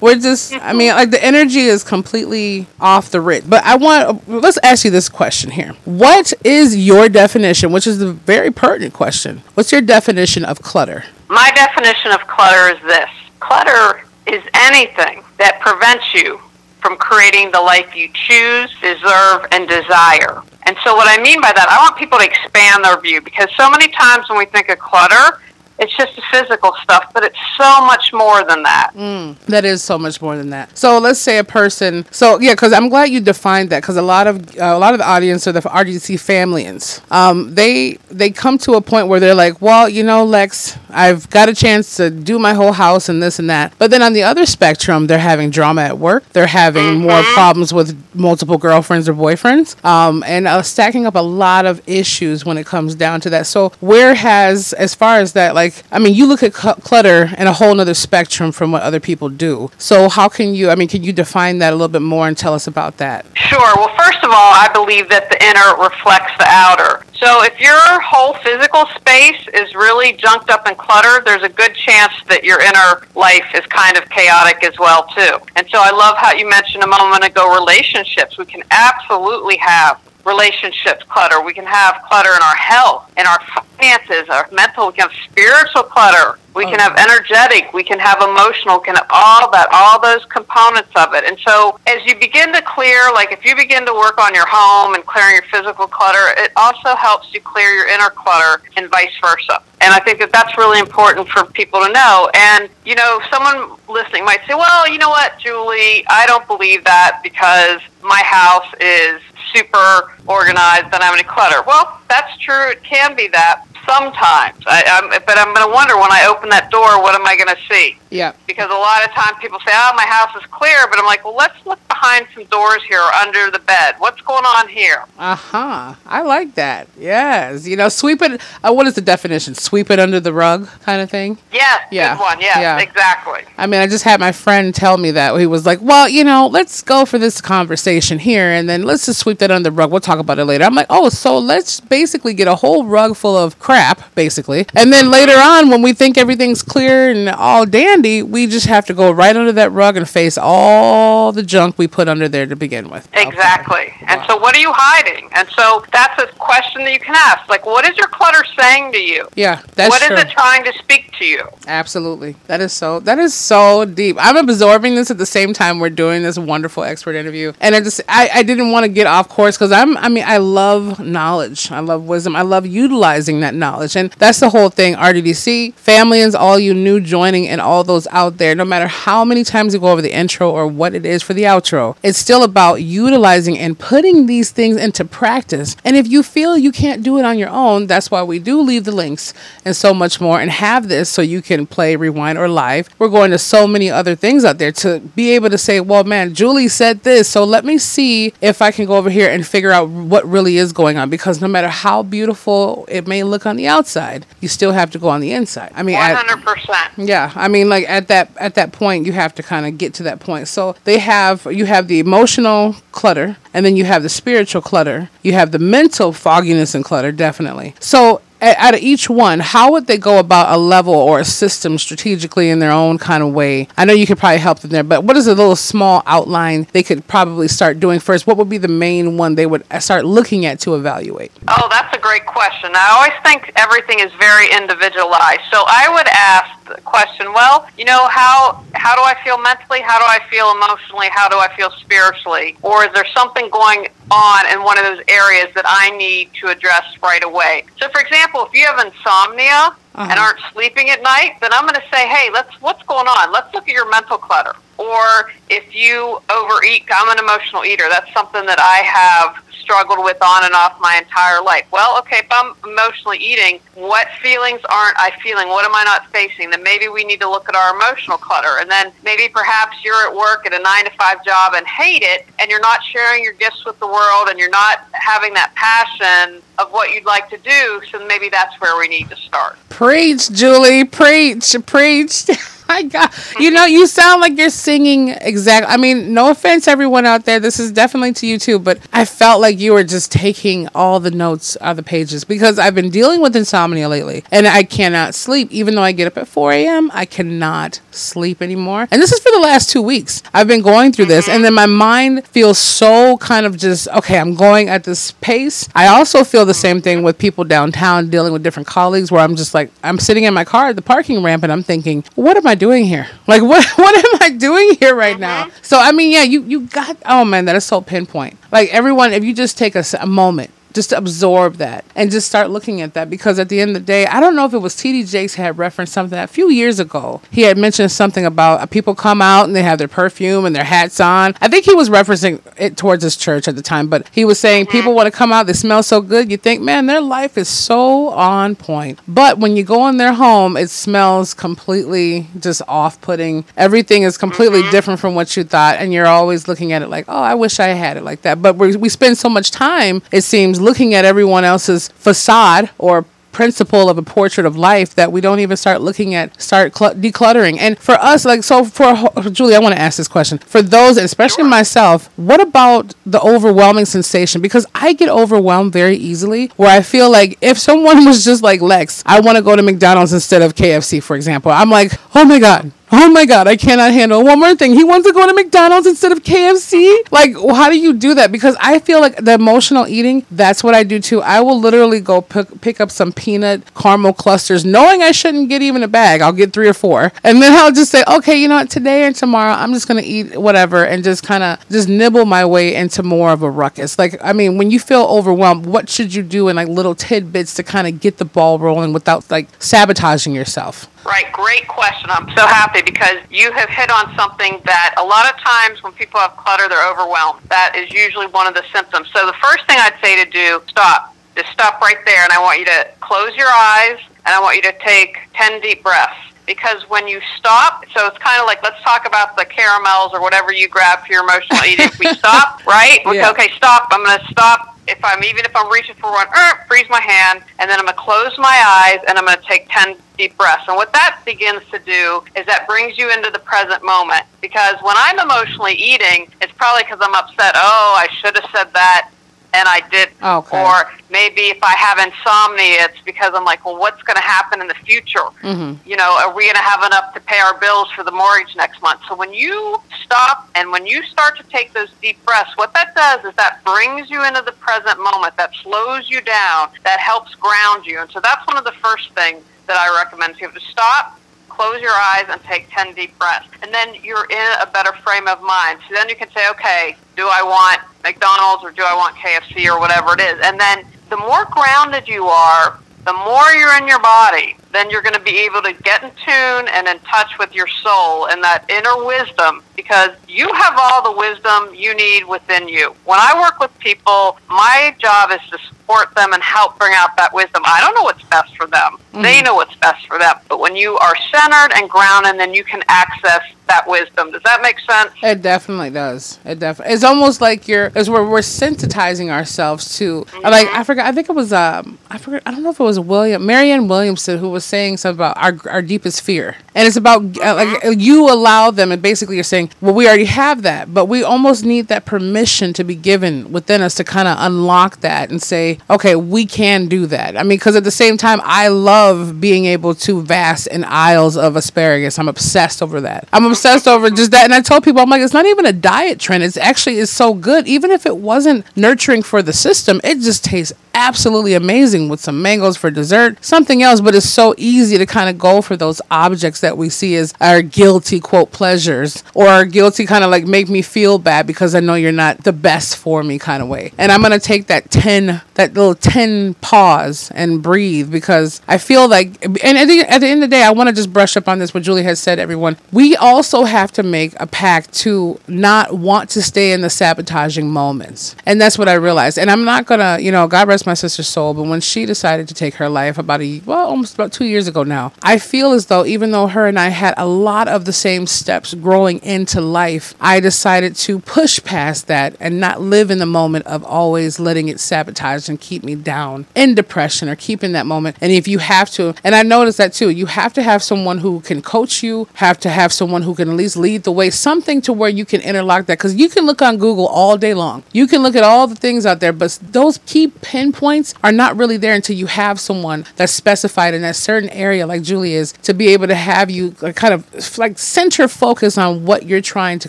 we're 0.00 0.16
just, 0.16 0.54
I 0.54 0.72
mean, 0.72 0.92
like 0.92 1.10
the 1.10 1.22
energy 1.22 1.60
is 1.60 1.84
completely 1.84 2.66
off 2.80 3.10
the 3.10 3.20
rip. 3.20 3.44
But 3.46 3.62
I 3.62 3.76
want, 3.76 4.28
let's 4.28 4.58
ask 4.62 4.84
you 4.84 4.90
this 4.90 5.08
question 5.08 5.50
here. 5.50 5.74
What 5.84 6.32
is 6.44 6.74
your 6.74 7.08
definition, 7.08 7.70
which 7.70 7.86
is 7.86 8.00
a 8.00 8.12
very 8.12 8.50
pertinent 8.50 8.94
question? 8.94 9.42
What's 9.54 9.70
your 9.70 9.82
definition 9.82 10.44
of 10.44 10.62
clutter? 10.62 11.04
My 11.28 11.50
definition 11.54 12.12
of 12.12 12.26
clutter 12.26 12.74
is 12.74 12.82
this 12.82 13.10
clutter 13.38 14.02
is 14.26 14.42
anything 14.54 15.22
that 15.38 15.60
prevents 15.60 16.14
you 16.14 16.40
from 16.80 16.96
creating 16.96 17.50
the 17.50 17.60
life 17.60 17.94
you 17.94 18.08
choose, 18.14 18.70
deserve, 18.80 19.46
and 19.52 19.68
desire. 19.68 20.42
And 20.62 20.76
so, 20.84 20.94
what 20.94 21.06
I 21.08 21.22
mean 21.22 21.40
by 21.40 21.52
that, 21.52 21.68
I 21.68 21.78
want 21.82 21.96
people 21.96 22.18
to 22.18 22.24
expand 22.24 22.84
their 22.84 23.00
view 23.00 23.20
because 23.20 23.48
so 23.56 23.70
many 23.70 23.88
times 23.88 24.28
when 24.28 24.38
we 24.38 24.46
think 24.46 24.68
of 24.68 24.78
clutter, 24.78 25.40
it's 25.78 25.96
just 25.96 26.16
the 26.16 26.22
physical 26.32 26.74
stuff, 26.82 27.10
but 27.14 27.24
it's 27.24 27.38
so 27.56 27.86
much 27.86 28.12
more 28.12 28.44
than 28.44 28.62
that. 28.64 28.90
Mm, 28.94 29.38
that 29.46 29.64
is 29.64 29.82
so 29.82 29.98
much 29.98 30.20
more 30.20 30.36
than 30.36 30.50
that. 30.50 30.76
So 30.76 30.98
let's 30.98 31.20
say 31.20 31.38
a 31.38 31.44
person. 31.44 32.04
So 32.10 32.40
yeah, 32.40 32.52
because 32.52 32.72
I'm 32.72 32.88
glad 32.88 33.10
you 33.10 33.20
defined 33.20 33.70
that 33.70 33.82
because 33.82 33.96
a 33.96 34.02
lot 34.02 34.26
of 34.26 34.58
uh, 34.58 34.64
a 34.64 34.78
lot 34.78 34.94
of 34.94 34.98
the 34.98 35.06
audience 35.06 35.46
are 35.46 35.52
the 35.52 35.60
RDC 35.60 36.18
familians. 36.20 37.00
Um, 37.10 37.54
they 37.54 37.98
they 38.10 38.30
come 38.30 38.58
to 38.58 38.74
a 38.74 38.80
point 38.80 39.08
where 39.08 39.20
they're 39.20 39.34
like, 39.34 39.62
well, 39.62 39.88
you 39.88 40.02
know, 40.02 40.24
Lex, 40.24 40.76
I've 40.90 41.30
got 41.30 41.48
a 41.48 41.54
chance 41.54 41.96
to 41.96 42.10
do 42.10 42.38
my 42.38 42.54
whole 42.54 42.72
house 42.72 43.08
and 43.08 43.22
this 43.22 43.38
and 43.38 43.48
that. 43.50 43.72
But 43.78 43.90
then 43.90 44.02
on 44.02 44.12
the 44.12 44.24
other 44.24 44.46
spectrum, 44.46 45.06
they're 45.06 45.18
having 45.18 45.50
drama 45.50 45.82
at 45.82 45.98
work. 45.98 46.24
They're 46.32 46.46
having 46.46 46.82
mm-hmm. 46.82 47.08
more 47.08 47.22
problems 47.34 47.72
with 47.72 47.96
multiple 48.14 48.58
girlfriends 48.58 49.08
or 49.08 49.14
boyfriends, 49.14 49.82
um, 49.84 50.24
and 50.26 50.48
uh, 50.48 50.62
stacking 50.62 51.06
up 51.06 51.14
a 51.14 51.22
lot 51.22 51.66
of 51.66 51.80
issues 51.88 52.44
when 52.44 52.58
it 52.58 52.66
comes 52.66 52.94
down 52.94 53.20
to 53.20 53.30
that. 53.30 53.46
So 53.46 53.70
where 53.80 54.14
has, 54.14 54.72
as 54.72 54.94
far 54.94 55.18
as 55.18 55.34
that, 55.34 55.54
like 55.54 55.67
like 55.68 55.84
I 55.92 55.98
mean, 55.98 56.14
you 56.14 56.26
look 56.26 56.42
at 56.42 56.54
cl- 56.54 56.74
clutter 56.76 57.30
in 57.36 57.46
a 57.46 57.52
whole 57.52 57.78
other 57.80 57.94
spectrum 57.94 58.52
from 58.52 58.72
what 58.72 58.82
other 58.82 59.00
people 59.00 59.28
do. 59.28 59.70
So 59.78 60.08
how 60.08 60.28
can 60.28 60.54
you? 60.54 60.70
I 60.70 60.74
mean, 60.74 60.88
can 60.88 61.02
you 61.02 61.12
define 61.12 61.58
that 61.58 61.72
a 61.72 61.76
little 61.76 61.88
bit 61.88 62.02
more 62.02 62.28
and 62.28 62.36
tell 62.36 62.54
us 62.54 62.66
about 62.66 62.96
that? 62.98 63.26
Sure. 63.34 63.72
Well, 63.76 63.94
first 63.96 64.22
of 64.24 64.30
all, 64.30 64.52
I 64.64 64.68
believe 64.72 65.08
that 65.08 65.28
the 65.30 65.38
inner 65.42 65.82
reflects 65.82 66.32
the 66.38 66.46
outer. 66.46 67.04
So 67.14 67.42
if 67.42 67.58
your 67.60 68.00
whole 68.00 68.34
physical 68.34 68.86
space 68.96 69.42
is 69.52 69.74
really 69.74 70.12
junked 70.12 70.50
up 70.50 70.66
and 70.66 70.76
cluttered, 70.78 71.26
there's 71.26 71.42
a 71.42 71.48
good 71.48 71.74
chance 71.74 72.12
that 72.28 72.44
your 72.44 72.60
inner 72.60 73.06
life 73.16 73.46
is 73.54 73.66
kind 73.66 73.96
of 73.96 74.08
chaotic 74.08 74.62
as 74.62 74.78
well 74.78 75.04
too. 75.08 75.38
And 75.56 75.66
so 75.68 75.78
I 75.80 75.90
love 75.90 76.16
how 76.16 76.32
you 76.32 76.48
mentioned 76.48 76.84
a 76.84 76.86
moment 76.86 77.24
ago 77.24 77.52
relationships. 77.58 78.38
We 78.38 78.44
can 78.46 78.62
absolutely 78.70 79.56
have 79.56 80.00
relationships 80.28 81.02
clutter. 81.08 81.42
We 81.42 81.54
can 81.54 81.66
have 81.66 82.02
clutter 82.06 82.30
in 82.30 82.42
our 82.42 82.56
health, 82.56 83.10
in 83.16 83.26
our 83.26 83.40
finances, 83.78 84.28
our 84.28 84.48
mental. 84.52 84.88
We 84.88 84.92
can 84.92 85.08
have 85.08 85.18
spiritual 85.30 85.84
clutter. 85.84 86.38
We 86.54 86.64
can 86.64 86.80
oh, 86.80 86.90
have 86.90 86.96
energetic. 86.98 87.72
We 87.72 87.84
can 87.84 87.98
have 87.98 88.20
emotional. 88.20 88.78
Can 88.80 88.96
have 88.96 89.06
all 89.10 89.50
that, 89.52 89.68
all 89.72 90.00
those 90.00 90.24
components 90.26 90.90
of 90.96 91.14
it. 91.14 91.24
And 91.24 91.38
so, 91.40 91.78
as 91.86 92.04
you 92.04 92.16
begin 92.16 92.52
to 92.52 92.62
clear, 92.62 93.12
like 93.14 93.32
if 93.32 93.44
you 93.44 93.54
begin 93.54 93.86
to 93.86 93.94
work 93.94 94.18
on 94.18 94.34
your 94.34 94.46
home 94.48 94.94
and 94.94 95.04
clearing 95.06 95.36
your 95.36 95.48
physical 95.50 95.86
clutter, 95.86 96.34
it 96.42 96.52
also 96.56 96.96
helps 96.96 97.32
you 97.32 97.40
clear 97.40 97.70
your 97.74 97.88
inner 97.88 98.10
clutter, 98.10 98.62
and 98.76 98.90
vice 98.90 99.14
versa. 99.20 99.62
And 99.80 99.94
I 99.94 100.00
think 100.00 100.18
that 100.18 100.32
that's 100.32 100.58
really 100.58 100.80
important 100.80 101.28
for 101.28 101.44
people 101.44 101.80
to 101.80 101.92
know. 101.92 102.28
And 102.34 102.68
you 102.84 102.96
know, 102.96 103.20
someone 103.30 103.78
listening 103.88 104.24
might 104.24 104.40
say, 104.48 104.54
"Well, 104.54 104.90
you 104.90 104.98
know 104.98 105.10
what, 105.10 105.38
Julie, 105.38 106.04
I 106.10 106.26
don't 106.26 106.46
believe 106.48 106.82
that 106.84 107.20
because 107.22 107.80
my 108.02 108.22
house 108.24 108.66
is 108.80 109.20
super 109.54 110.12
organized, 110.26 110.86
and 110.86 110.96
I 110.96 111.04
have 111.04 111.14
any 111.14 111.24
clutter. 111.24 111.62
Well, 111.66 112.00
that's 112.08 112.36
true. 112.38 112.70
It 112.70 112.82
can 112.82 113.14
be 113.16 113.28
that 113.28 113.64
sometimes. 113.88 114.62
I, 114.66 114.84
I'm, 114.86 115.08
but 115.26 115.38
I'm 115.38 115.54
going 115.54 115.66
to 115.66 115.72
wonder 115.72 115.96
when 115.96 116.12
I 116.12 116.26
open 116.28 116.50
that 116.50 116.70
door, 116.70 117.00
what 117.02 117.14
am 117.14 117.26
I 117.26 117.36
going 117.36 117.48
to 117.48 117.60
see? 117.68 117.96
Yeah. 118.10 118.32
Because 118.46 118.70
a 118.70 118.74
lot 118.74 119.04
of 119.04 119.10
times 119.10 119.36
people 119.40 119.58
say, 119.60 119.72
"Oh, 119.74 119.92
my 119.94 120.06
house 120.06 120.34
is 120.36 120.46
clear," 120.50 120.78
but 120.88 120.98
I'm 120.98 121.04
like, 121.04 121.24
"Well, 121.24 121.36
let's 121.36 121.54
look 121.66 121.78
behind 121.88 122.26
some 122.34 122.44
doors 122.44 122.82
here 122.88 123.00
or 123.00 123.12
under 123.12 123.50
the 123.50 123.58
bed. 123.58 123.96
What's 123.98 124.22
going 124.22 124.44
on 124.44 124.66
here?" 124.68 125.04
Uh 125.18 125.34
huh. 125.34 125.94
I 126.06 126.22
like 126.22 126.54
that. 126.54 126.88
Yes. 126.98 127.66
You 127.66 127.76
know, 127.76 127.90
sweep 127.90 128.22
it. 128.22 128.40
Uh, 128.64 128.72
what 128.72 128.86
is 128.86 128.94
the 128.94 129.02
definition? 129.02 129.54
Sweep 129.54 129.90
it 129.90 129.98
under 129.98 130.20
the 130.20 130.32
rug, 130.32 130.68
kind 130.80 131.02
of 131.02 131.10
thing. 131.10 131.36
Yes. 131.52 131.86
Yeah. 131.90 132.14
Good 132.16 132.22
one. 132.22 132.40
Yes. 132.40 132.56
Yeah. 132.58 132.78
Exactly. 132.78 133.42
I 133.58 133.66
mean, 133.66 133.80
I 133.82 133.86
just 133.86 134.04
had 134.04 134.20
my 134.20 134.32
friend 134.32 134.74
tell 134.74 134.96
me 134.96 135.10
that 135.10 135.38
he 135.38 135.44
was 135.46 135.66
like, 135.66 135.80
"Well, 135.82 136.08
you 136.08 136.24
know, 136.24 136.46
let's 136.46 136.80
go 136.80 137.04
for 137.04 137.18
this 137.18 137.42
conversation 137.42 138.18
here, 138.18 138.48
and 138.48 138.70
then 138.70 138.84
let's 138.84 139.04
just 139.04 139.20
sweep 139.20 139.38
that 139.40 139.50
under 139.50 139.68
the 139.68 139.76
rug. 139.76 139.90
We'll 139.90 140.00
talk 140.00 140.18
about 140.18 140.38
it 140.38 140.46
later." 140.46 140.64
I'm 140.64 140.74
like, 140.74 140.86
"Oh, 140.88 141.10
so 141.10 141.36
let's 141.38 141.80
basically 141.80 142.32
get 142.32 142.48
a 142.48 142.54
whole 142.54 142.86
rug 142.86 143.16
full 143.16 143.36
of 143.36 143.58
crap, 143.58 143.77
basically, 144.14 144.66
and 144.74 144.92
then 144.92 145.10
later 145.10 145.38
on, 145.38 145.70
when 145.70 145.82
we 145.82 145.92
think 145.92 146.16
everything's 146.18 146.62
clear 146.62 147.10
and 147.10 147.28
all 147.28 147.66
dandy." 147.66 148.18
we 148.22 148.46
just 148.46 148.66
have 148.66 148.86
to 148.86 148.94
go 148.94 149.10
right 149.10 149.36
under 149.36 149.52
that 149.52 149.72
rug 149.72 149.96
and 149.96 150.08
face 150.08 150.38
all 150.38 151.32
the 151.32 151.42
junk 151.42 151.78
we 151.78 151.86
put 151.86 152.08
under 152.08 152.28
there 152.28 152.46
to 152.46 152.56
begin 152.56 152.90
with. 152.90 153.08
Exactly. 153.14 153.76
Okay. 153.76 153.94
And 154.06 154.20
wow. 154.20 154.26
so 154.28 154.36
what 154.38 154.54
are 154.56 154.60
you 154.60 154.72
hiding? 154.74 155.28
And 155.32 155.48
so 155.50 155.84
that's 155.92 156.22
a 156.22 156.26
question 156.38 156.84
that 156.84 156.92
you 156.92 157.00
can 157.00 157.14
ask. 157.14 157.48
Like, 157.48 157.66
what 157.66 157.88
is 157.88 157.96
your 157.96 158.08
clutter 158.08 158.44
saying 158.58 158.92
to 158.92 158.98
you? 158.98 159.28
Yeah, 159.34 159.62
that's 159.74 159.90
What 159.90 160.02
true. 160.02 160.16
is 160.16 160.22
it 160.22 160.30
trying 160.30 160.64
to 160.64 160.72
speak 160.78 161.12
to 161.18 161.24
you? 161.24 161.44
Absolutely. 161.66 162.36
That 162.46 162.60
is 162.60 162.72
so, 162.72 163.00
that 163.00 163.18
is 163.18 163.34
so 163.34 163.84
deep. 163.84 164.16
I'm 164.18 164.36
absorbing 164.36 164.94
this 164.94 165.10
at 165.10 165.18
the 165.18 165.26
same 165.26 165.52
time 165.52 165.78
we're 165.78 165.90
doing 165.90 166.22
this 166.22 166.38
wonderful 166.38 166.84
expert 166.84 167.14
interview. 167.14 167.52
And 167.60 167.74
I 167.74 167.80
just, 167.80 168.00
I, 168.08 168.30
I 168.34 168.42
didn't 168.42 168.70
want 168.70 168.84
to 168.84 168.88
get 168.88 169.06
off 169.06 169.28
course 169.28 169.56
because 169.56 169.72
I'm, 169.72 169.96
I 169.96 170.08
mean, 170.08 170.24
I 170.26 170.38
love 170.38 171.00
knowledge. 171.00 171.70
I 171.70 171.80
love 171.80 172.04
wisdom. 172.04 172.36
I 172.36 172.42
love 172.42 172.66
utilizing 172.66 173.40
that 173.40 173.54
knowledge. 173.54 173.67
And 173.96 174.10
that's 174.12 174.40
the 174.40 174.50
whole 174.50 174.70
thing. 174.70 174.94
RDDC, 174.94 175.74
families, 175.74 176.34
all 176.34 176.58
you 176.58 176.74
new 176.74 177.00
joining 177.00 177.48
and 177.48 177.60
all 177.60 177.84
those 177.84 178.06
out 178.08 178.38
there, 178.38 178.54
no 178.54 178.64
matter 178.64 178.86
how 178.86 179.24
many 179.24 179.44
times 179.44 179.74
you 179.74 179.80
go 179.80 179.88
over 179.88 180.02
the 180.02 180.12
intro 180.12 180.50
or 180.50 180.66
what 180.66 180.94
it 180.94 181.04
is 181.04 181.22
for 181.22 181.34
the 181.34 181.42
outro, 181.42 181.96
it's 182.02 182.18
still 182.18 182.42
about 182.42 182.76
utilizing 182.76 183.58
and 183.58 183.78
putting 183.78 184.26
these 184.26 184.50
things 184.50 184.76
into 184.76 185.04
practice. 185.04 185.76
And 185.84 185.96
if 185.96 186.08
you 186.08 186.22
feel 186.22 186.56
you 186.56 186.72
can't 186.72 187.02
do 187.02 187.18
it 187.18 187.24
on 187.24 187.38
your 187.38 187.50
own, 187.50 187.86
that's 187.86 188.10
why 188.10 188.22
we 188.22 188.38
do 188.38 188.60
leave 188.60 188.84
the 188.84 188.92
links 188.92 189.34
and 189.64 189.76
so 189.76 189.92
much 189.92 190.20
more 190.20 190.40
and 190.40 190.50
have 190.50 190.88
this 190.88 191.08
so 191.08 191.22
you 191.22 191.42
can 191.42 191.66
play, 191.66 191.96
rewind, 191.96 192.38
or 192.38 192.48
live. 192.48 192.88
We're 192.98 193.08
going 193.08 193.30
to 193.32 193.38
so 193.38 193.66
many 193.66 193.90
other 193.90 194.14
things 194.14 194.44
out 194.44 194.58
there 194.58 194.72
to 194.72 195.00
be 195.00 195.30
able 195.32 195.50
to 195.50 195.58
say, 195.58 195.80
well, 195.80 196.04
man, 196.04 196.34
Julie 196.34 196.68
said 196.68 197.02
this, 197.02 197.28
so 197.28 197.44
let 197.44 197.64
me 197.64 197.78
see 197.78 198.32
if 198.40 198.62
I 198.62 198.70
can 198.70 198.86
go 198.86 198.96
over 198.96 199.10
here 199.10 199.30
and 199.30 199.46
figure 199.46 199.70
out 199.70 199.88
what 199.88 200.26
really 200.26 200.56
is 200.56 200.72
going 200.72 200.96
on. 200.96 201.10
Because 201.10 201.40
no 201.40 201.48
matter 201.48 201.68
how 201.68 202.02
beautiful 202.02 202.84
it 202.88 203.06
may 203.06 203.22
look 203.22 203.46
on 203.48 203.56
the 203.56 203.66
outside, 203.66 204.26
you 204.40 204.48
still 204.48 204.72
have 204.72 204.90
to 204.92 204.98
go 204.98 205.08
on 205.08 205.20
the 205.20 205.32
inside. 205.32 205.72
I 205.74 205.82
mean, 205.82 205.96
100%. 205.96 207.08
Yeah, 207.08 207.32
I 207.34 207.48
mean, 207.48 207.68
like 207.68 207.88
at 207.88 208.08
that 208.08 208.30
at 208.38 208.54
that 208.54 208.72
point, 208.72 209.06
you 209.06 209.12
have 209.12 209.34
to 209.36 209.42
kind 209.42 209.66
of 209.66 209.78
get 209.78 209.94
to 209.94 210.02
that 210.04 210.20
point. 210.20 210.48
So 210.48 210.76
they 210.84 210.98
have 210.98 211.46
you 211.50 211.66
have 211.66 211.88
the 211.88 211.98
emotional 211.98 212.76
clutter, 212.92 213.36
and 213.52 213.64
then 213.64 213.76
you 213.76 213.84
have 213.84 214.02
the 214.02 214.08
spiritual 214.08 214.62
clutter. 214.62 215.10
You 215.22 215.32
have 215.32 215.52
the 215.52 215.58
mental 215.58 216.12
fogginess 216.12 216.74
and 216.74 216.84
clutter, 216.84 217.12
definitely. 217.12 217.74
So 217.80 218.20
out 218.40 218.74
of 218.74 218.80
each 218.80 219.10
one, 219.10 219.40
how 219.40 219.72
would 219.72 219.86
they 219.86 219.98
go 219.98 220.18
about 220.18 220.54
a 220.54 220.58
level 220.58 220.94
or 220.94 221.18
a 221.20 221.24
system 221.24 221.78
strategically 221.78 222.50
in 222.50 222.58
their 222.58 222.70
own 222.70 222.98
kind 222.98 223.22
of 223.22 223.32
way? 223.32 223.68
I 223.76 223.84
know 223.84 223.92
you 223.92 224.06
could 224.06 224.18
probably 224.18 224.38
help 224.38 224.60
them 224.60 224.70
there, 224.70 224.84
but 224.84 225.04
what 225.04 225.16
is 225.16 225.26
a 225.26 225.34
little 225.34 225.56
small 225.56 226.02
outline 226.06 226.66
they 226.72 226.82
could 226.82 227.06
probably 227.06 227.48
start 227.48 227.80
doing 227.80 228.00
first? 228.00 228.26
What 228.26 228.36
would 228.36 228.48
be 228.48 228.58
the 228.58 228.68
main 228.68 229.16
one 229.16 229.34
they 229.34 229.46
would 229.46 229.64
uh, 229.70 229.80
start 229.80 230.04
looking 230.04 230.46
at 230.46 230.60
to 230.60 230.74
evaluate? 230.76 231.32
Oh, 231.48 231.66
that's 231.70 231.87
a 231.98 232.00
great 232.00 232.26
question. 232.26 232.70
I 232.74 232.88
always 232.94 233.16
think 233.24 233.50
everything 233.56 233.98
is 233.98 234.12
very 234.14 234.46
individualized. 234.54 235.42
So 235.50 235.64
I 235.66 235.90
would 235.90 236.06
ask 236.08 236.48
the 236.64 236.80
question, 236.82 237.32
well, 237.32 237.68
you 237.76 237.84
know, 237.84 238.06
how 238.08 238.64
how 238.74 238.94
do 238.94 239.02
I 239.02 239.14
feel 239.24 239.38
mentally? 239.38 239.80
How 239.80 239.98
do 239.98 240.04
I 240.06 240.20
feel 240.30 240.52
emotionally? 240.54 241.08
How 241.10 241.28
do 241.28 241.36
I 241.36 241.48
feel 241.56 241.70
spiritually? 241.82 242.56
Or 242.62 242.84
is 242.84 242.92
there 242.94 243.06
something 243.14 243.50
going 243.50 243.88
on 244.10 244.40
in 244.52 244.62
one 244.62 244.78
of 244.78 244.84
those 244.84 245.02
areas 245.08 245.48
that 245.54 245.66
I 245.66 245.90
need 245.96 246.30
to 246.40 246.48
address 246.48 246.86
right 247.02 247.24
away? 247.24 247.64
So 247.80 247.88
for 247.88 248.00
example, 248.00 248.46
if 248.46 248.54
you 248.54 248.64
have 248.66 248.78
insomnia 248.78 249.74
uh-huh. 249.98 250.08
and 250.10 250.18
aren't 250.18 250.40
sleeping 250.52 250.90
at 250.90 251.02
night, 251.02 251.38
then 251.40 251.52
I'm 251.52 251.66
going 251.66 251.80
to 251.80 251.88
say, 251.90 252.06
"Hey, 252.06 252.30
let's 252.32 252.54
what's 252.62 252.82
going 252.84 253.08
on? 253.08 253.32
Let's 253.32 253.52
look 253.52 253.66
at 253.66 253.74
your 253.74 253.90
mental 253.90 254.18
clutter." 254.18 254.54
Or 254.78 255.32
if 255.50 255.74
you 255.74 256.22
overeat, 256.30 256.86
I'm 256.94 257.10
an 257.10 257.18
emotional 257.18 257.64
eater. 257.64 257.88
That's 257.90 258.12
something 258.12 258.46
that 258.46 258.60
I 258.62 258.86
have 258.86 259.42
struggled 259.68 260.02
with 260.02 260.16
on 260.22 260.44
and 260.46 260.54
off 260.54 260.80
my 260.80 260.96
entire 260.96 261.42
life. 261.42 261.66
Well, 261.70 261.98
okay, 261.98 262.20
if 262.20 262.26
I'm 262.30 262.54
emotionally 262.64 263.18
eating, 263.18 263.60
what 263.74 264.08
feelings 264.22 264.60
aren't 264.64 264.98
I 264.98 265.12
feeling? 265.22 265.48
What 265.48 265.66
am 265.66 265.74
I 265.74 265.84
not 265.84 266.06
facing? 266.10 266.48
Then 266.48 266.62
maybe 266.62 266.88
we 266.88 267.04
need 267.04 267.20
to 267.20 267.28
look 267.28 267.50
at 267.50 267.54
our 267.54 267.76
emotional 267.76 268.16
clutter. 268.16 268.60
And 268.60 268.70
then 268.70 268.92
maybe 269.04 269.28
perhaps 269.28 269.76
you're 269.84 270.08
at 270.08 270.16
work 270.16 270.46
at 270.46 270.54
a 270.54 270.62
nine 270.62 270.86
to 270.86 270.90
five 270.92 271.22
job 271.22 271.52
and 271.52 271.66
hate 271.66 272.02
it, 272.02 272.26
and 272.38 272.50
you're 272.50 272.62
not 272.62 272.82
sharing 272.82 273.22
your 273.22 273.34
gifts 273.34 273.66
with 273.66 273.78
the 273.78 273.86
world, 273.86 274.28
and 274.30 274.38
you're 274.38 274.48
not 274.48 274.86
having 274.92 275.34
that 275.34 275.52
passion 275.54 276.40
of 276.58 276.72
what 276.72 276.94
you'd 276.94 277.04
like 277.04 277.28
to 277.28 277.36
do. 277.36 277.82
So 277.92 278.06
maybe 278.06 278.30
that's 278.30 278.58
where 278.62 278.78
we 278.78 278.88
need 278.88 279.10
to 279.10 279.16
start. 279.16 279.58
Preach, 279.68 280.30
Julie. 280.30 280.84
Preach, 280.84 281.54
preach. 281.66 282.24
my 282.68 282.82
god. 282.82 283.10
You 283.40 283.50
know 283.50 283.64
you 283.64 283.86
sound 283.86 284.20
like 284.20 284.36
you're 284.36 284.50
singing 284.50 285.08
exactly 285.08 285.72
i 285.72 285.76
mean 285.76 286.12
no 286.12 286.30
offense 286.30 286.68
everyone 286.68 287.06
out 287.06 287.24
there 287.24 287.40
this 287.40 287.58
is 287.58 287.72
definitely 287.72 288.12
to 288.14 288.26
you 288.26 288.38
too 288.38 288.58
but 288.58 288.78
i 288.92 289.04
felt 289.04 289.40
like 289.40 289.58
you 289.58 289.72
were 289.72 289.84
just 289.84 290.12
taking 290.12 290.68
all 290.74 291.00
the 291.00 291.10
notes 291.10 291.56
out 291.60 291.72
of 291.72 291.76
the 291.76 291.82
pages 291.82 292.24
because 292.24 292.58
i've 292.58 292.74
been 292.74 292.90
dealing 292.90 293.20
with 293.20 293.34
insomnia 293.34 293.88
lately 293.88 294.24
and 294.30 294.46
i 294.46 294.62
cannot 294.62 295.14
sleep. 295.14 295.50
Even 295.50 295.74
though 295.74 295.82
i 295.82 295.92
get 295.92 296.06
up 296.06 296.16
at 296.18 296.28
4 296.28 296.52
a.m 296.52 296.90
i 296.92 297.04
cannot 297.04 297.80
sleep 297.90 298.40
anymore. 298.40 298.86
And 298.90 299.02
this 299.02 299.12
is 299.12 299.18
for 299.20 299.30
the 299.32 299.40
last 299.40 299.70
two 299.70 299.82
weeks. 299.82 300.22
I've 300.32 300.46
been 300.46 300.62
going 300.62 300.92
through 300.92 301.06
this 301.06 301.28
and 301.28 301.44
then 301.44 301.54
my 301.54 301.66
mind 301.66 302.26
feels 302.28 302.58
so 302.58 303.16
kind 303.18 303.44
of 303.46 303.56
just 303.56 303.88
okay 303.88 304.18
i'm 304.18 304.34
going 304.34 304.68
at 304.68 304.84
this 304.84 305.12
pace. 305.12 305.68
I 305.74 305.88
also 305.88 306.24
feel 306.24 306.44
the 306.44 306.54
same 306.54 306.80
thing 306.80 307.02
with 307.02 307.18
people 307.18 307.44
downtown 307.44 308.10
dealing 308.10 308.32
with 308.32 308.42
different 308.42 308.66
colleagues 308.66 309.10
where 309.10 309.20
i'm 309.20 309.36
just 309.36 309.54
like 309.54 309.70
i'm 309.82 309.98
sitting 309.98 310.24
in 310.24 310.34
my 310.34 310.44
car 310.44 310.68
at 310.68 310.76
the 310.76 310.82
parking 310.82 311.22
ramp 311.22 311.42
and 311.42 311.52
i'm 311.52 311.62
thinking 311.62 312.04
what 312.14 312.36
am 312.36 312.46
i 312.46 312.54
doing 312.58 312.84
here? 312.84 313.08
Like, 313.26 313.42
what 313.42 313.64
what 313.76 313.96
am 313.96 314.20
I 314.20 314.30
doing 314.36 314.76
here 314.78 314.94
right 314.94 315.14
mm-hmm. 315.14 315.20
now? 315.20 315.50
So, 315.62 315.78
I 315.78 315.92
mean, 315.92 316.12
yeah, 316.12 316.24
you 316.24 316.42
you 316.42 316.66
got. 316.66 316.96
Oh 317.06 317.24
man, 317.24 317.46
that 317.46 317.56
is 317.56 317.64
so 317.64 317.80
pinpoint. 317.80 318.36
Like 318.52 318.68
everyone, 318.70 319.12
if 319.12 319.24
you 319.24 319.34
just 319.34 319.56
take 319.56 319.74
a, 319.74 319.84
a 320.00 320.06
moment 320.06 320.50
just 320.72 320.92
absorb 320.92 321.56
that 321.56 321.84
and 321.94 322.10
just 322.10 322.28
start 322.28 322.50
looking 322.50 322.80
at 322.80 322.94
that 322.94 323.10
because 323.10 323.38
at 323.38 323.48
the 323.48 323.60
end 323.60 323.70
of 323.70 323.74
the 323.74 323.80
day, 323.80 324.06
I 324.06 324.20
don't 324.20 324.36
know 324.36 324.44
if 324.44 324.54
it 324.54 324.58
was 324.58 324.74
TD 324.74 325.08
Jakes 325.08 325.34
had 325.34 325.58
referenced 325.58 325.92
something 325.92 326.18
a 326.18 326.26
few 326.26 326.50
years 326.50 326.78
ago. 326.78 327.20
He 327.30 327.42
had 327.42 327.58
mentioned 327.58 327.90
something 327.92 328.24
about 328.24 328.60
uh, 328.60 328.66
people 328.66 328.94
come 328.94 329.22
out 329.22 329.44
and 329.44 329.56
they 329.56 329.62
have 329.62 329.78
their 329.78 329.88
perfume 329.88 330.44
and 330.44 330.54
their 330.54 330.64
hats 330.64 331.00
on. 331.00 331.34
I 331.40 331.48
think 331.48 331.64
he 331.64 331.74
was 331.74 331.88
referencing 331.88 332.40
it 332.56 332.76
towards 332.76 333.02
his 333.02 333.16
church 333.16 333.48
at 333.48 333.56
the 333.56 333.62
time, 333.62 333.88
but 333.88 334.08
he 334.12 334.24
was 334.24 334.38
saying 334.38 334.66
people 334.66 334.94
want 334.94 335.06
to 335.06 335.10
come 335.10 335.32
out, 335.32 335.46
they 335.46 335.52
smell 335.52 335.82
so 335.82 336.00
good, 336.00 336.30
you 336.30 336.36
think, 336.36 336.62
man, 336.62 336.86
their 336.86 337.00
life 337.00 337.38
is 337.38 337.48
so 337.48 338.08
on 338.10 338.56
point. 338.56 339.00
But 339.08 339.38
when 339.38 339.56
you 339.56 339.64
go 339.64 339.88
in 339.88 339.96
their 339.96 340.12
home, 340.12 340.56
it 340.56 340.70
smells 340.70 341.34
completely 341.34 342.26
just 342.38 342.62
off 342.68 343.00
putting. 343.00 343.44
Everything 343.56 344.02
is 344.02 344.18
completely 344.18 344.60
mm-hmm. 344.60 344.70
different 344.70 345.00
from 345.00 345.14
what 345.14 345.36
you 345.36 345.44
thought, 345.44 345.76
and 345.78 345.92
you're 345.92 346.06
always 346.06 346.48
looking 346.48 346.72
at 346.72 346.82
it 346.82 346.88
like, 346.88 347.06
oh, 347.08 347.22
I 347.22 347.34
wish 347.34 347.60
I 347.60 347.68
had 347.68 347.96
it 347.96 348.04
like 348.04 348.22
that. 348.22 348.42
But 348.42 348.56
we 348.56 348.88
spend 348.88 349.18
so 349.18 349.28
much 349.28 349.50
time, 349.50 350.02
it 350.12 350.22
seems, 350.22 350.57
looking 350.60 350.94
at 350.94 351.04
everyone 351.04 351.44
else's 351.44 351.88
facade 351.88 352.70
or 352.78 353.04
principle 353.30 353.88
of 353.88 353.96
a 353.98 354.02
portrait 354.02 354.44
of 354.44 354.56
life 354.56 354.96
that 354.96 355.12
we 355.12 355.20
don't 355.20 355.38
even 355.38 355.56
start 355.56 355.80
looking 355.80 356.12
at 356.12 356.40
start 356.42 356.76
cl- 356.76 356.94
decluttering. 356.94 357.56
And 357.58 357.78
for 357.78 357.92
us 357.92 358.24
like 358.24 358.42
so 358.42 358.64
for 358.64 358.96
julie 359.30 359.54
i 359.54 359.60
want 359.60 359.74
to 359.76 359.80
ask 359.80 359.96
this 359.96 360.08
question. 360.08 360.38
For 360.38 360.60
those 360.60 360.96
especially 360.96 361.44
myself 361.44 362.10
what 362.16 362.40
about 362.40 362.94
the 363.06 363.20
overwhelming 363.20 363.84
sensation? 363.84 364.42
Because 364.42 364.66
i 364.74 364.92
get 364.92 365.08
overwhelmed 365.08 365.72
very 365.72 365.96
easily 365.96 366.46
where 366.56 366.70
i 366.70 366.82
feel 366.82 367.10
like 367.12 367.38
if 367.40 367.58
someone 367.58 368.04
was 368.10 368.24
just 368.24 368.42
like 368.42 368.60
lex 368.60 369.04
i 369.06 369.20
want 369.20 369.36
to 369.36 369.42
go 369.44 369.54
to 369.54 369.62
mcdonald's 369.62 370.12
instead 370.12 370.42
of 370.42 370.54
kfc 370.56 371.00
for 371.00 371.14
example 371.14 371.52
i'm 371.52 371.70
like 371.70 371.92
oh 372.16 372.24
my 372.24 372.40
god 372.40 372.72
Oh 372.90 373.10
my 373.10 373.26
God, 373.26 373.46
I 373.46 373.56
cannot 373.56 373.92
handle 373.92 374.24
one 374.24 374.40
more 374.40 374.54
thing. 374.54 374.72
He 374.72 374.82
wants 374.82 375.06
to 375.06 375.12
go 375.12 375.26
to 375.26 375.34
McDonald's 375.34 375.86
instead 375.86 376.10
of 376.10 376.22
KFC. 376.22 377.10
Like, 377.10 377.34
how 377.34 377.68
do 377.68 377.78
you 377.78 377.92
do 377.92 378.14
that? 378.14 378.32
Because 378.32 378.56
I 378.60 378.78
feel 378.78 379.00
like 379.00 379.16
the 379.16 379.34
emotional 379.34 379.86
eating, 379.86 380.24
that's 380.30 380.64
what 380.64 380.74
I 380.74 380.84
do 380.84 380.98
too. 380.98 381.20
I 381.20 381.40
will 381.40 381.60
literally 381.60 382.00
go 382.00 382.22
pick, 382.22 382.60
pick 382.62 382.80
up 382.80 382.90
some 382.90 383.12
peanut 383.12 383.74
caramel 383.74 384.14
clusters, 384.14 384.64
knowing 384.64 385.02
I 385.02 385.12
shouldn't 385.12 385.50
get 385.50 385.60
even 385.60 385.82
a 385.82 385.88
bag. 385.88 386.22
I'll 386.22 386.32
get 386.32 386.52
three 386.54 386.68
or 386.68 386.74
four. 386.74 387.12
And 387.24 387.42
then 387.42 387.52
I'll 387.52 387.72
just 387.72 387.90
say, 387.90 388.04
okay, 388.08 388.40
you 388.40 388.48
know 388.48 388.56
what, 388.56 388.70
today 388.70 389.04
and 389.04 389.14
tomorrow, 389.14 389.52
I'm 389.52 389.74
just 389.74 389.86
to 389.86 390.02
eat 390.02 390.38
whatever 390.38 390.84
and 390.84 391.04
just 391.04 391.22
kind 391.22 391.42
of 391.42 391.68
just 391.68 391.88
nibble 391.88 392.24
my 392.24 392.44
way 392.44 392.74
into 392.74 393.02
more 393.02 393.30
of 393.30 393.42
a 393.42 393.50
ruckus. 393.50 393.98
Like, 393.98 394.18
I 394.22 394.32
mean, 394.32 394.58
when 394.58 394.70
you 394.70 394.78
feel 394.80 395.02
overwhelmed, 395.02 395.66
what 395.66 395.88
should 395.88 396.14
you 396.14 396.22
do 396.22 396.48
in 396.48 396.56
like 396.56 396.68
little 396.68 396.94
tidbits 396.94 397.54
to 397.54 397.62
kind 397.62 397.86
of 397.86 398.00
get 398.00 398.18
the 398.18 398.24
ball 398.24 398.58
rolling 398.58 398.92
without 398.92 399.30
like 399.30 399.48
sabotaging 399.58 400.34
yourself? 400.34 400.88
Right, 401.04 401.32
great 401.32 401.66
question. 401.68 402.10
I'm 402.10 402.28
so 402.36 402.46
happy 402.46 402.77
because 402.82 403.18
you 403.30 403.52
have 403.52 403.68
hit 403.68 403.90
on 403.90 404.14
something 404.16 404.60
that 404.64 404.94
a 404.98 405.04
lot 405.04 405.32
of 405.32 405.38
times 405.40 405.82
when 405.82 405.92
people 405.92 406.20
have 406.20 406.36
clutter, 406.36 406.68
they're 406.68 406.90
overwhelmed. 406.90 407.42
That 407.48 407.74
is 407.76 407.92
usually 407.92 408.26
one 408.26 408.46
of 408.46 408.54
the 408.54 408.64
symptoms. 408.72 409.08
So 409.12 409.26
the 409.26 409.36
first 409.40 409.66
thing 409.66 409.76
I'd 409.78 409.98
say 410.02 410.22
to 410.24 410.30
do, 410.30 410.62
stop. 410.68 411.14
Just 411.36 411.50
stop 411.52 411.80
right 411.80 411.98
there, 412.04 412.22
and 412.24 412.32
I 412.32 412.40
want 412.40 412.58
you 412.58 412.64
to 412.66 412.86
close 413.00 413.34
your 413.36 413.48
eyes, 413.48 413.98
and 414.26 414.34
I 414.34 414.40
want 414.40 414.56
you 414.56 414.62
to 414.62 414.74
take 414.84 415.18
10 415.34 415.60
deep 415.60 415.82
breaths 415.84 416.18
because 416.48 416.82
when 416.88 417.06
you 417.06 417.20
stop, 417.36 417.84
so 417.94 418.06
it's 418.06 418.18
kind 418.18 418.40
of 418.40 418.46
like 418.46 418.62
let's 418.62 418.82
talk 418.82 419.06
about 419.06 419.36
the 419.36 419.44
caramels 419.44 420.12
or 420.14 420.20
whatever 420.20 420.52
you 420.52 420.66
grab 420.66 421.06
for 421.06 421.12
your 421.12 421.22
emotional 421.22 421.62
eating. 421.64 421.86
If 421.86 421.98
we 421.98 422.06
stop, 422.14 422.66
right? 422.66 423.00
Yeah. 423.06 423.30
Okay, 423.30 423.50
stop. 423.54 423.88
I'm 423.92 424.02
going 424.02 424.18
to 424.18 424.24
stop 424.32 424.77
if 424.88 424.98
I'm 425.04 425.22
even 425.22 425.44
if 425.44 425.54
I'm 425.54 425.70
reaching 425.70 425.94
for 425.96 426.10
one, 426.10 426.26
er, 426.28 426.64
freeze 426.66 426.88
my 426.88 427.00
hand, 427.00 427.42
and 427.58 427.70
then 427.70 427.78
I'm 427.78 427.86
gonna 427.86 427.96
close 427.96 428.36
my 428.38 428.56
eyes 428.66 429.04
and 429.08 429.18
I'm 429.18 429.26
gonna 429.26 429.40
take 429.46 429.68
ten 429.70 429.96
deep 430.16 430.36
breaths. 430.36 430.64
And 430.66 430.76
what 430.76 430.92
that 430.92 431.20
begins 431.24 431.62
to 431.70 431.78
do 431.78 432.24
is 432.36 432.46
that 432.46 432.66
brings 432.66 432.98
you 432.98 433.12
into 433.12 433.30
the 433.30 433.38
present 433.38 433.84
moment. 433.84 434.24
Because 434.40 434.76
when 434.82 434.96
I'm 434.96 435.18
emotionally 435.18 435.74
eating, 435.74 436.26
it's 436.40 436.52
probably 436.54 436.84
because 436.84 437.00
I'm 437.02 437.14
upset. 437.14 437.52
Oh, 437.54 437.94
I 437.98 438.08
should 438.20 438.34
have 438.36 438.50
said 438.50 438.72
that 438.74 439.10
and 439.54 439.66
I 439.66 439.80
didn't. 439.90 440.22
Okay. 440.22 440.62
Or 440.62 440.90
maybe 441.10 441.48
if 441.48 441.58
I 441.62 441.74
have 441.76 441.98
insomnia, 441.98 442.84
it's 442.84 443.00
because 443.04 443.32
I'm 443.34 443.44
like, 443.44 443.64
well, 443.64 443.78
what's 443.78 444.02
going 444.02 444.16
to 444.16 444.22
happen 444.22 444.60
in 444.60 444.68
the 444.68 444.74
future? 444.74 445.28
Mm-hmm. 445.42 445.88
You 445.88 445.96
know, 445.96 446.18
are 446.20 446.34
we 446.34 446.44
going 446.44 446.56
to 446.56 446.60
have 446.60 446.84
enough 446.84 447.14
to 447.14 447.20
pay 447.20 447.38
our 447.38 447.58
bills 447.58 447.90
for 447.92 448.04
the 448.04 448.12
mortgage 448.12 448.54
next 448.56 448.82
month? 448.82 449.00
So 449.08 449.16
when 449.16 449.32
you 449.32 449.80
stop 450.04 450.48
and 450.54 450.70
when 450.70 450.86
you 450.86 451.02
start 451.04 451.36
to 451.38 451.44
take 451.44 451.72
those 451.72 451.88
deep 452.02 452.22
breaths, 452.24 452.56
what 452.56 452.74
that 452.74 452.94
does 452.94 453.24
is 453.24 453.34
that 453.36 453.60
brings 453.64 454.10
you 454.10 454.24
into 454.24 454.42
the 454.42 454.52
present 454.52 454.98
moment, 454.98 455.36
that 455.36 455.54
slows 455.62 456.10
you 456.10 456.20
down, 456.20 456.68
that 456.84 457.00
helps 457.00 457.34
ground 457.34 457.86
you. 457.86 458.00
And 458.00 458.10
so 458.10 458.20
that's 458.20 458.46
one 458.46 458.58
of 458.58 458.64
the 458.64 458.72
first 458.72 459.12
things 459.12 459.42
that 459.66 459.76
I 459.76 460.02
recommend 460.02 460.36
to 460.36 460.46
you 460.46 460.52
to 460.52 460.60
stop, 460.60 461.18
close 461.48 461.80
your 461.80 461.92
eyes, 461.92 462.26
and 462.28 462.40
take 462.44 462.68
10 462.70 462.94
deep 462.94 463.18
breaths. 463.18 463.48
And 463.62 463.72
then 463.72 463.94
you're 464.02 464.26
in 464.30 464.52
a 464.60 464.66
better 464.66 464.92
frame 465.04 465.26
of 465.26 465.42
mind. 465.42 465.80
So 465.88 465.94
then 465.94 466.08
you 466.08 466.16
can 466.16 466.30
say, 466.30 466.48
okay, 466.50 466.96
do 467.18 467.26
I 467.26 467.42
want 467.42 467.82
McDonald's 468.04 468.62
or 468.62 468.70
do 468.70 468.84
I 468.86 468.94
want 468.94 469.16
KFC 469.16 469.66
or 469.66 469.80
whatever 469.80 470.14
it 470.14 470.20
is? 470.20 470.38
And 470.46 470.54
then 470.54 470.86
the 471.10 471.16
more 471.16 471.44
grounded 471.50 472.06
you 472.06 472.26
are, 472.26 472.78
the 473.04 473.12
more 473.12 473.50
you're 473.58 473.76
in 473.76 473.88
your 473.88 473.98
body, 473.98 474.56
then 474.78 474.90
you're 474.90 475.02
going 475.02 475.14
to 475.14 475.20
be 475.20 475.38
able 475.38 475.60
to 475.62 475.72
get 475.82 476.04
in 476.04 476.10
tune 476.24 476.68
and 476.72 476.86
in 476.86 476.98
touch 477.00 477.36
with 477.38 477.52
your 477.52 477.66
soul 477.66 478.28
and 478.28 478.42
that 478.44 478.64
inner 478.70 479.04
wisdom 479.04 479.62
because 479.74 480.10
you 480.28 480.52
have 480.54 480.74
all 480.80 481.12
the 481.12 481.18
wisdom 481.18 481.74
you 481.74 481.94
need 481.94 482.24
within 482.24 482.68
you. 482.68 482.94
When 483.04 483.18
I 483.20 483.40
work 483.40 483.58
with 483.58 483.76
people, 483.78 484.38
my 484.48 484.94
job 484.98 485.30
is 485.32 485.40
to 485.50 485.58
support 485.66 486.14
them 486.14 486.32
and 486.32 486.42
help 486.42 486.78
bring 486.78 486.92
out 486.94 487.16
that 487.16 487.32
wisdom. 487.32 487.62
I 487.64 487.80
don't 487.80 487.94
know 487.94 488.02
what's 488.02 488.22
best 488.24 488.56
for 488.56 488.66
them. 488.66 488.98
Mm-hmm. 489.12 489.22
They 489.22 489.42
know 489.42 489.54
what's 489.54 489.74
best 489.76 490.06
for 490.06 490.18
them. 490.18 490.36
But 490.48 490.60
when 490.60 490.76
you 490.76 490.96
are 490.98 491.14
centered 491.32 491.76
and 491.76 491.88
grounded, 491.88 492.38
then 492.38 492.54
you 492.54 492.62
can 492.62 492.82
access 492.88 493.42
that 493.68 493.86
wisdom. 493.86 494.32
Does 494.32 494.42
that 494.42 494.60
make 494.62 494.78
sense? 494.80 495.12
It 495.22 495.42
definitely 495.42 495.90
does. 495.90 496.38
It 496.44 496.58
definitely. 496.58 496.94
It's 496.94 497.04
almost 497.04 497.40
like 497.40 497.68
you're, 497.68 497.92
as 497.94 498.10
we're 498.10 498.28
we're 498.28 498.40
sensitizing 498.40 499.30
ourselves 499.30 499.96
to. 499.98 500.22
Mm-hmm. 500.24 500.42
Like 500.42 500.68
I 500.68 500.84
forgot. 500.84 501.06
I 501.06 501.12
think 501.12 501.28
it 501.28 501.34
was 501.34 501.52
um. 501.52 501.98
I 502.10 502.18
forgot. 502.18 502.42
I 502.44 502.50
don't 502.50 502.62
know 502.62 502.70
if 502.70 502.80
it 502.80 502.84
was 502.84 502.98
William 502.98 503.46
Marianne 503.46 503.88
Williamson 503.88 504.38
who 504.38 504.48
was 504.48 504.64
saying 504.68 504.98
something 504.98 505.18
about 505.18 505.36
our 505.36 505.70
our 505.70 505.82
deepest 505.82 506.22
fear, 506.22 506.56
and 506.74 506.86
it's 506.86 506.96
about 506.96 507.22
uh, 507.22 507.54
like 507.54 507.68
mm-hmm. 507.68 507.98
you 507.98 508.30
allow 508.32 508.70
them, 508.70 508.92
and 508.92 509.02
basically 509.02 509.36
you're 509.36 509.44
saying, 509.44 509.70
well, 509.80 509.94
we 509.94 510.06
already 510.06 510.26
have 510.26 510.62
that, 510.62 510.92
but 510.92 511.06
we 511.06 511.22
almost 511.22 511.64
need 511.64 511.88
that 511.88 512.04
permission 512.04 512.72
to 512.74 512.84
be 512.84 512.94
given 512.94 513.50
within 513.52 513.82
us 513.82 513.94
to 513.96 514.04
kind 514.04 514.28
of 514.28 514.36
unlock 514.40 515.00
that 515.00 515.30
and 515.30 515.42
say, 515.42 515.78
okay, 515.90 516.14
we 516.14 516.46
can 516.46 516.86
do 516.86 517.06
that. 517.06 517.36
I 517.36 517.42
mean, 517.42 517.58
because 517.58 517.76
at 517.76 517.84
the 517.84 517.90
same 517.90 518.16
time, 518.16 518.40
I 518.44 518.68
love 518.68 519.40
being 519.40 519.64
able 519.64 519.94
to 519.94 520.22
vast 520.22 520.66
in 520.68 520.84
aisles 520.84 521.36
of 521.36 521.56
asparagus. 521.56 522.18
I'm 522.18 522.28
obsessed 522.28 522.82
over 522.82 523.00
that. 523.00 523.28
I'm 523.32 523.44
obsessed 523.44 523.88
over 523.88 524.10
just 524.18 524.30
that. 524.32 524.44
And 524.44 524.54
I 524.54 524.60
told 524.60 524.84
people, 524.84 525.00
I'm 525.00 525.10
like, 525.10 525.22
it's 525.22 525.34
not 525.34 525.46
even 525.46 525.66
a 525.66 525.72
diet 525.72 526.18
trend. 526.20 526.42
It's 526.42 526.56
actually 526.56 526.98
is 526.98 527.10
so 527.10 527.34
good. 527.34 527.66
Even 527.66 527.90
if 527.90 528.06
it 528.06 528.16
wasn't 528.16 528.64
nurturing 528.76 529.22
for 529.22 529.42
the 529.42 529.52
system, 529.52 530.00
it 530.04 530.20
just 530.20 530.44
tastes 530.44 530.72
absolutely 530.94 531.54
amazing 531.54 532.08
with 532.08 532.20
some 532.20 532.42
mangoes 532.42 532.76
for 532.76 532.90
dessert, 532.90 533.42
something 533.44 533.82
else. 533.82 534.00
But 534.00 534.14
it's 534.14 534.28
so 534.28 534.47
easy 534.56 534.98
to 534.98 535.06
kind 535.06 535.28
of 535.28 535.38
go 535.38 535.60
for 535.60 535.76
those 535.76 536.00
objects 536.10 536.60
that 536.60 536.76
we 536.76 536.88
see 536.88 537.16
as 537.16 537.34
our 537.40 537.62
guilty 537.62 538.20
quote 538.20 538.52
pleasures 538.52 539.22
or 539.34 539.46
our 539.48 539.64
guilty 539.64 540.06
kind 540.06 540.24
of 540.24 540.30
like 540.30 540.46
make 540.46 540.68
me 540.68 540.82
feel 540.82 541.18
bad 541.18 541.46
because 541.46 541.74
I 541.74 541.80
know 541.80 541.94
you're 541.94 542.12
not 542.12 542.44
the 542.44 542.52
best 542.52 542.96
for 542.96 543.22
me 543.22 543.38
kind 543.38 543.62
of 543.62 543.68
way. 543.68 543.92
And 543.98 544.12
I'm 544.12 544.22
gonna 544.22 544.38
take 544.38 544.66
that 544.68 544.90
ten 544.90 545.42
that 545.54 545.74
little 545.74 545.94
ten 545.94 546.54
pause 546.54 547.30
and 547.34 547.62
breathe 547.62 548.10
because 548.10 548.60
I 548.68 548.78
feel 548.78 549.08
like 549.08 549.44
and 549.44 549.78
at 549.78 549.86
the, 549.86 550.00
at 550.00 550.20
the 550.20 550.26
end 550.26 550.42
of 550.42 550.50
the 550.50 550.56
day, 550.56 550.62
I 550.62 550.70
want 550.70 550.88
to 550.88 550.94
just 550.94 551.12
brush 551.12 551.36
up 551.36 551.48
on 551.48 551.58
this 551.58 551.74
what 551.74 551.82
Julie 551.82 552.02
has 552.04 552.20
said. 552.20 552.38
Everyone, 552.38 552.76
we 552.92 553.16
also 553.16 553.64
have 553.64 553.92
to 553.92 554.02
make 554.02 554.34
a 554.40 554.46
pact 554.46 554.92
to 554.94 555.40
not 555.48 555.94
want 555.94 556.30
to 556.30 556.42
stay 556.42 556.72
in 556.72 556.80
the 556.80 556.90
sabotaging 556.90 557.70
moments, 557.70 558.36
and 558.46 558.60
that's 558.60 558.78
what 558.78 558.88
I 558.88 558.94
realized. 558.94 559.38
And 559.38 559.50
I'm 559.50 559.64
not 559.64 559.86
gonna, 559.86 560.18
you 560.20 560.32
know, 560.32 560.46
God 560.46 560.68
rest 560.68 560.86
my 560.86 560.94
sister's 560.94 561.28
soul, 561.28 561.54
but 561.54 561.64
when 561.64 561.80
she 561.80 562.06
decided 562.06 562.48
to 562.48 562.54
take 562.54 562.74
her 562.74 562.88
life 562.88 563.18
about 563.18 563.40
a 563.40 563.60
well, 563.64 563.88
almost 563.88 564.14
about 564.14 564.32
two 564.38 564.44
years 564.44 564.68
ago 564.68 564.84
now, 564.84 565.12
I 565.20 565.38
feel 565.38 565.72
as 565.72 565.86
though 565.86 566.06
even 566.06 566.30
though 566.30 566.46
her 566.46 566.68
and 566.68 566.78
I 566.78 566.90
had 566.90 567.12
a 567.16 567.26
lot 567.26 567.66
of 567.66 567.86
the 567.86 567.92
same 567.92 568.24
steps 568.28 568.72
growing 568.72 569.18
into 569.24 569.60
life, 569.60 570.14
I 570.20 570.38
decided 570.38 570.94
to 570.96 571.18
push 571.18 571.60
past 571.64 572.06
that 572.06 572.36
and 572.38 572.60
not 572.60 572.80
live 572.80 573.10
in 573.10 573.18
the 573.18 573.26
moment 573.26 573.66
of 573.66 573.82
always 573.82 574.38
letting 574.38 574.68
it 574.68 574.78
sabotage 574.78 575.48
and 575.48 575.60
keep 575.60 575.82
me 575.82 575.96
down 575.96 576.46
in 576.54 576.76
depression 576.76 577.28
or 577.28 577.34
keeping 577.34 577.72
that 577.72 577.84
moment. 577.84 578.16
And 578.20 578.30
if 578.30 578.46
you 578.46 578.58
have 578.58 578.90
to, 578.92 579.12
and 579.24 579.34
I 579.34 579.42
noticed 579.42 579.78
that 579.78 579.92
too, 579.92 580.10
you 580.10 580.26
have 580.26 580.52
to 580.52 580.62
have 580.62 580.84
someone 580.84 581.18
who 581.18 581.40
can 581.40 581.60
coach 581.60 582.04
you, 582.04 582.28
have 582.34 582.60
to 582.60 582.70
have 582.70 582.92
someone 582.92 583.22
who 583.22 583.34
can 583.34 583.48
at 583.48 583.56
least 583.56 583.76
lead 583.76 584.04
the 584.04 584.12
way, 584.12 584.30
something 584.30 584.80
to 584.82 584.92
where 584.92 585.10
you 585.10 585.24
can 585.24 585.40
interlock 585.40 585.86
that. 585.86 585.98
Because 585.98 586.14
you 586.14 586.28
can 586.28 586.46
look 586.46 586.62
on 586.62 586.76
Google 586.76 587.08
all 587.08 587.36
day 587.36 587.54
long, 587.54 587.82
you 587.92 588.06
can 588.06 588.22
look 588.22 588.36
at 588.36 588.44
all 588.44 588.68
the 588.68 588.76
things 588.76 589.04
out 589.04 589.18
there, 589.18 589.32
but 589.32 589.58
those 589.60 589.98
key 590.06 590.28
pinpoints 590.28 591.12
are 591.24 591.32
not 591.32 591.56
really 591.56 591.76
there 591.76 591.94
until 591.94 592.14
you 592.14 592.26
have 592.26 592.60
someone 592.60 593.04
that's 593.16 593.32
specified 593.32 593.94
in 593.94 594.02
that 594.02 594.14
certain 594.28 594.50
area, 594.50 594.86
like 594.86 595.00
Julie 595.00 595.32
is, 595.32 595.52
to 595.62 595.72
be 595.72 595.88
able 595.88 596.06
to 596.06 596.14
have 596.14 596.50
you 596.50 596.72
kind 596.72 597.14
of 597.14 597.56
like 597.56 597.78
center 597.78 598.28
focus 598.28 598.76
on 598.76 599.06
what 599.06 599.24
you're 599.24 599.40
trying 599.40 599.78
to 599.78 599.88